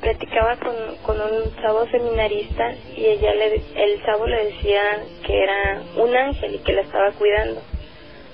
[0.00, 0.74] Platicaba con,
[1.04, 4.80] con un chavo seminarista y ella le, el chavo le decía
[5.26, 7.60] que era un ángel y que la estaba cuidando.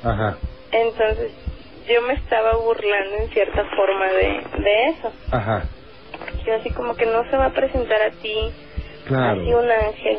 [0.05, 0.39] Ajá,
[0.71, 1.33] Entonces,
[1.89, 5.13] yo me estaba burlando en cierta forma de, de eso.
[5.33, 5.65] ajá,
[6.47, 8.35] Yo así como que no se va a presentar a ti
[9.07, 9.41] claro.
[9.41, 10.19] así un ángel.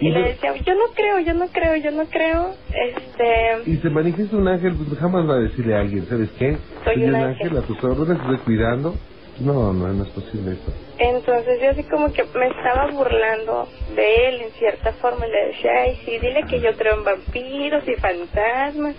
[0.00, 2.54] Y Y le de- decía, yo no creo, yo no creo, yo no creo.
[2.74, 6.58] Este, Y se manifiesta un ángel, pues jamás va a decirle a alguien, ¿sabes qué?
[6.84, 7.56] Soy un ángel.
[7.56, 8.94] a tus órdenes, estoy cuidando.
[9.40, 10.72] No, no, no es posible eso.
[10.98, 15.26] entonces yo así como que me estaba burlando de él en cierta forma.
[15.26, 18.96] Le decía, ay, sí, dile que yo creo en vampiros y fantasmas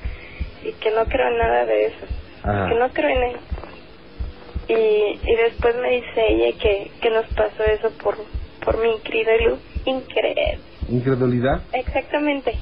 [0.64, 2.06] y que no creo en nada de eso.
[2.44, 2.70] Ajá.
[2.70, 3.38] que no creo en él.
[4.70, 4.74] Y,
[5.32, 8.16] y después me dice ella que, que nos pasó eso por,
[8.64, 9.58] por mi incredulidad.
[9.86, 10.60] Incre
[10.90, 11.62] ¿Incredulidad?
[11.74, 12.54] Exactamente.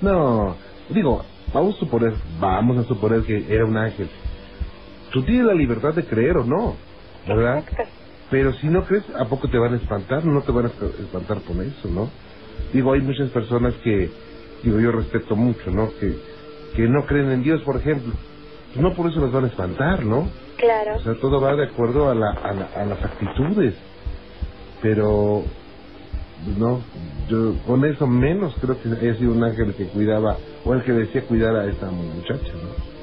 [0.00, 0.56] No,
[0.90, 4.08] digo, vamos a suponer, vamos a suponer que era un ángel.
[5.12, 6.76] Tú tienes la libertad de creer o no,
[7.26, 7.58] ¿verdad?
[7.58, 7.84] Exacto.
[8.30, 10.24] Pero si no crees, ¿a poco te van a espantar?
[10.24, 10.68] No te van a
[11.00, 12.10] espantar con eso, ¿no?
[12.72, 14.10] Digo, hay muchas personas que,
[14.64, 15.88] digo, yo respeto mucho, ¿no?
[16.00, 16.16] Que,
[16.74, 18.12] que no creen en Dios, por ejemplo.
[18.72, 20.28] Pues no por eso las van a espantar, ¿no?
[20.56, 20.96] Claro.
[20.96, 23.74] O sea, todo va de acuerdo a, la, a, la- a las actitudes.
[24.82, 25.44] Pero,
[26.58, 26.80] no,
[27.28, 30.92] yo con eso menos creo que haya sido un ángel que cuidaba, o el que
[30.92, 32.95] decía cuidar a esta muchacha, ¿no?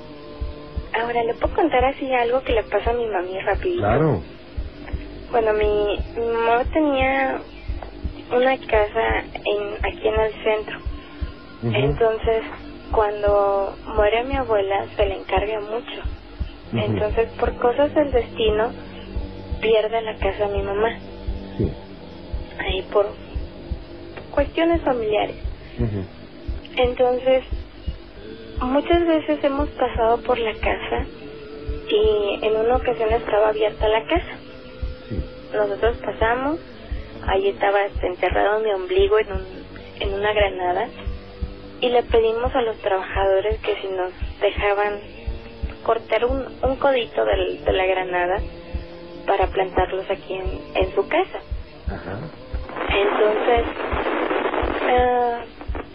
[0.93, 3.81] Ahora, ¿le puedo contar así algo que le pasa a mi mami rapidito?
[3.81, 4.21] Claro.
[5.31, 7.41] Bueno, mi, mi mamá tenía
[8.31, 10.79] una casa en, aquí en el centro.
[11.63, 12.43] Entonces,
[12.91, 16.01] cuando muere mi abuela, se le encarga mucho.
[16.73, 18.71] Entonces, por cosas del destino,
[19.61, 20.89] pierde la casa mi mamá.
[21.57, 21.71] Sí.
[22.59, 23.07] Ahí por
[24.31, 25.37] cuestiones familiares.
[26.75, 27.43] Entonces,
[28.61, 31.05] muchas veces hemos pasado por la casa
[31.89, 34.37] y en una ocasión estaba abierta la casa.
[35.09, 35.23] Sí.
[35.53, 36.59] Nosotros pasamos,
[37.27, 39.45] ahí estaba enterrado mi ombligo en, un,
[39.99, 40.87] en una granada
[41.81, 44.99] y le pedimos a los trabajadores que si nos dejaban
[45.83, 48.37] cortar un, un codito del- de la granada
[49.27, 51.39] para plantarlos aquí en, en su casa.
[51.87, 52.19] Ajá.
[52.89, 53.65] Entonces,
[54.89, 55.37] eh,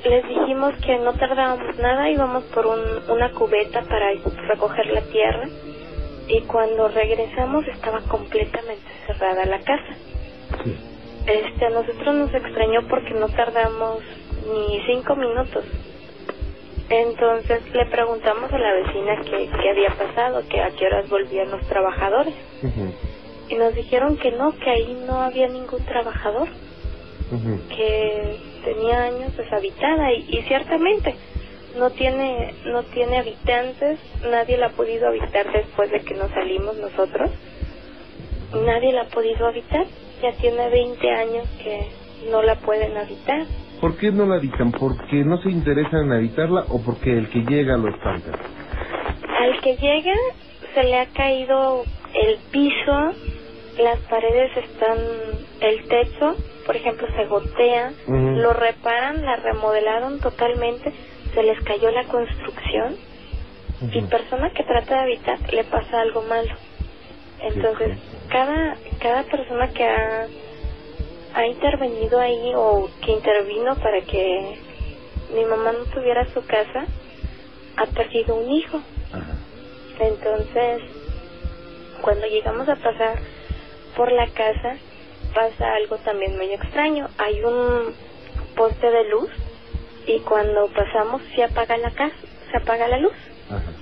[0.04, 2.80] les dijimos que no tardábamos nada, íbamos por un,
[3.10, 4.12] una cubeta para
[4.48, 5.48] recoger la tierra
[6.28, 9.94] y cuando regresamos estaba completamente cerrada la casa.
[10.64, 10.76] Sí.
[11.26, 14.00] Este, a nosotros nos extrañó porque no tardamos
[14.50, 15.64] ni cinco minutos.
[16.90, 21.50] Entonces le preguntamos a la vecina qué, qué había pasado, que a qué horas volvían
[21.50, 22.34] los trabajadores.
[23.50, 26.48] Y nos dijeron que no, que ahí no había ningún trabajador
[27.68, 31.14] que tenía años deshabitada y, y ciertamente
[31.78, 33.98] no tiene no tiene habitantes
[34.30, 37.30] nadie la ha podido habitar después de que nos salimos nosotros
[38.64, 39.86] nadie la ha podido habitar
[40.22, 41.88] ya tiene 20 años que
[42.30, 43.44] no la pueden habitar
[43.80, 44.72] ¿Por qué no la habitan?
[44.72, 48.32] ¿Porque no se interesan en habitarla o porque el que llega lo espanta?
[49.38, 50.14] al que llega
[50.74, 51.84] se le ha caído
[52.14, 53.12] el piso
[53.78, 54.98] las paredes están
[55.60, 60.92] el techo por ejemplo se gotea lo reparan la remodelaron totalmente
[61.34, 62.96] se les cayó la construcción
[63.92, 64.08] y Ujú.
[64.08, 66.54] persona que trata de habitar le pasa algo malo
[67.40, 67.98] entonces
[68.28, 70.26] cada cada persona que ha
[71.34, 74.58] ha intervenido ahí o que intervino para que
[75.34, 76.86] mi mamá no tuviera su casa,
[77.76, 78.78] ha perdido un hijo.
[79.12, 79.36] Ajá.
[80.00, 80.82] Entonces,
[82.02, 83.18] cuando llegamos a pasar
[83.98, 84.76] por la casa,
[85.34, 87.08] pasa algo también muy extraño.
[87.18, 87.92] Hay un
[88.56, 89.28] poste de luz
[90.06, 92.14] y cuando pasamos se apaga la casa,
[92.48, 93.12] se apaga la luz.
[93.50, 93.72] Ajá.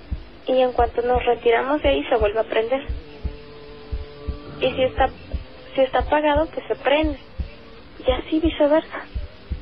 [0.46, 2.82] Y en cuanto nos retiramos de ahí se vuelve a prender.
[4.62, 5.10] Y si está
[5.74, 7.18] si está apagado, pues se prende.
[8.06, 9.04] Y así viceversa.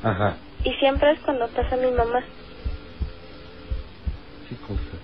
[0.03, 0.37] Ajá.
[0.63, 2.23] Y siempre es cuando pasa mi mamá.
[4.47, 4.95] Qué cosa.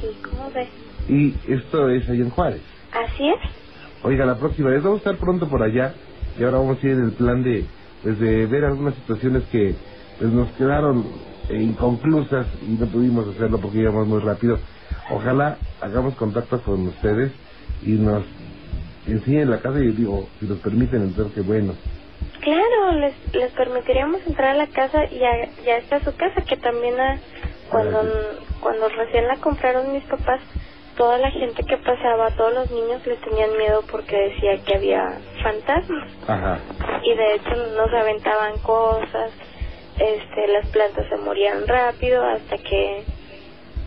[0.00, 0.68] Sí, ¿cómo ves?
[1.06, 2.62] Y esto es ahí en Juárez.
[3.04, 3.38] Así es.
[4.02, 5.94] Oiga, la próxima vez vamos a estar pronto por allá
[6.38, 7.64] y ahora vamos a ir en el plan de,
[8.02, 9.74] pues, de ver algunas situaciones que
[10.18, 11.04] pues, nos quedaron
[11.48, 14.58] eh, inconclusas y no pudimos hacerlo porque íbamos muy rápido.
[15.10, 17.32] Ojalá hagamos contacto con ustedes
[17.84, 18.24] y nos
[19.06, 21.74] enseñen la casa y digo, si nos permiten entrar, qué bueno.
[22.40, 26.56] Claro, les, les permitiríamos entrar a la casa y ya, ya está su casa, que
[26.56, 27.18] también ah,
[27.70, 28.00] cuando,
[28.60, 30.40] cuando recién la compraron mis papás,
[30.98, 35.20] toda la gente que pasaba, todos los niños les tenían miedo porque decía que había
[35.42, 36.12] fantasmas.
[36.26, 36.58] Ajá.
[37.04, 39.30] Y de hecho nos aventaban cosas,
[39.96, 43.04] este, las plantas se morían rápido hasta que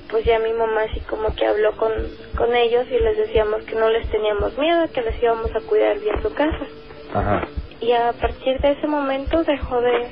[0.10, 1.92] pues ya mi mamá así como que habló con,
[2.36, 6.00] con ellos y les decíamos que no les teníamos miedo, que les íbamos a cuidar
[6.00, 6.66] bien su casa.
[7.14, 7.48] Ajá.
[7.82, 10.08] Y a partir de ese momento dejó de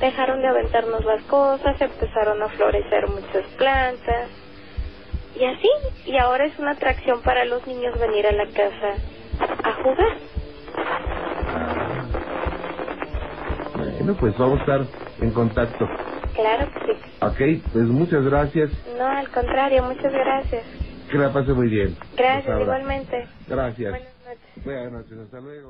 [0.00, 4.28] dejaron de aventarnos las cosas, empezaron a florecer muchas plantas
[5.38, 5.68] y así,
[6.06, 8.94] y ahora es una atracción para los niños venir a la casa
[9.64, 10.18] a jugar.
[13.76, 14.80] Bueno, pues vamos a estar
[15.20, 15.88] en contacto.
[16.34, 16.98] Claro que sí.
[17.20, 18.70] Ok, pues muchas gracias.
[18.96, 20.64] No, al contrario, muchas gracias.
[21.10, 21.96] Que la pase muy bien.
[22.16, 23.28] Gracias igualmente.
[23.48, 23.90] Gracias.
[23.90, 24.64] Buenas noches.
[24.64, 25.66] Buenas noches, hasta luego.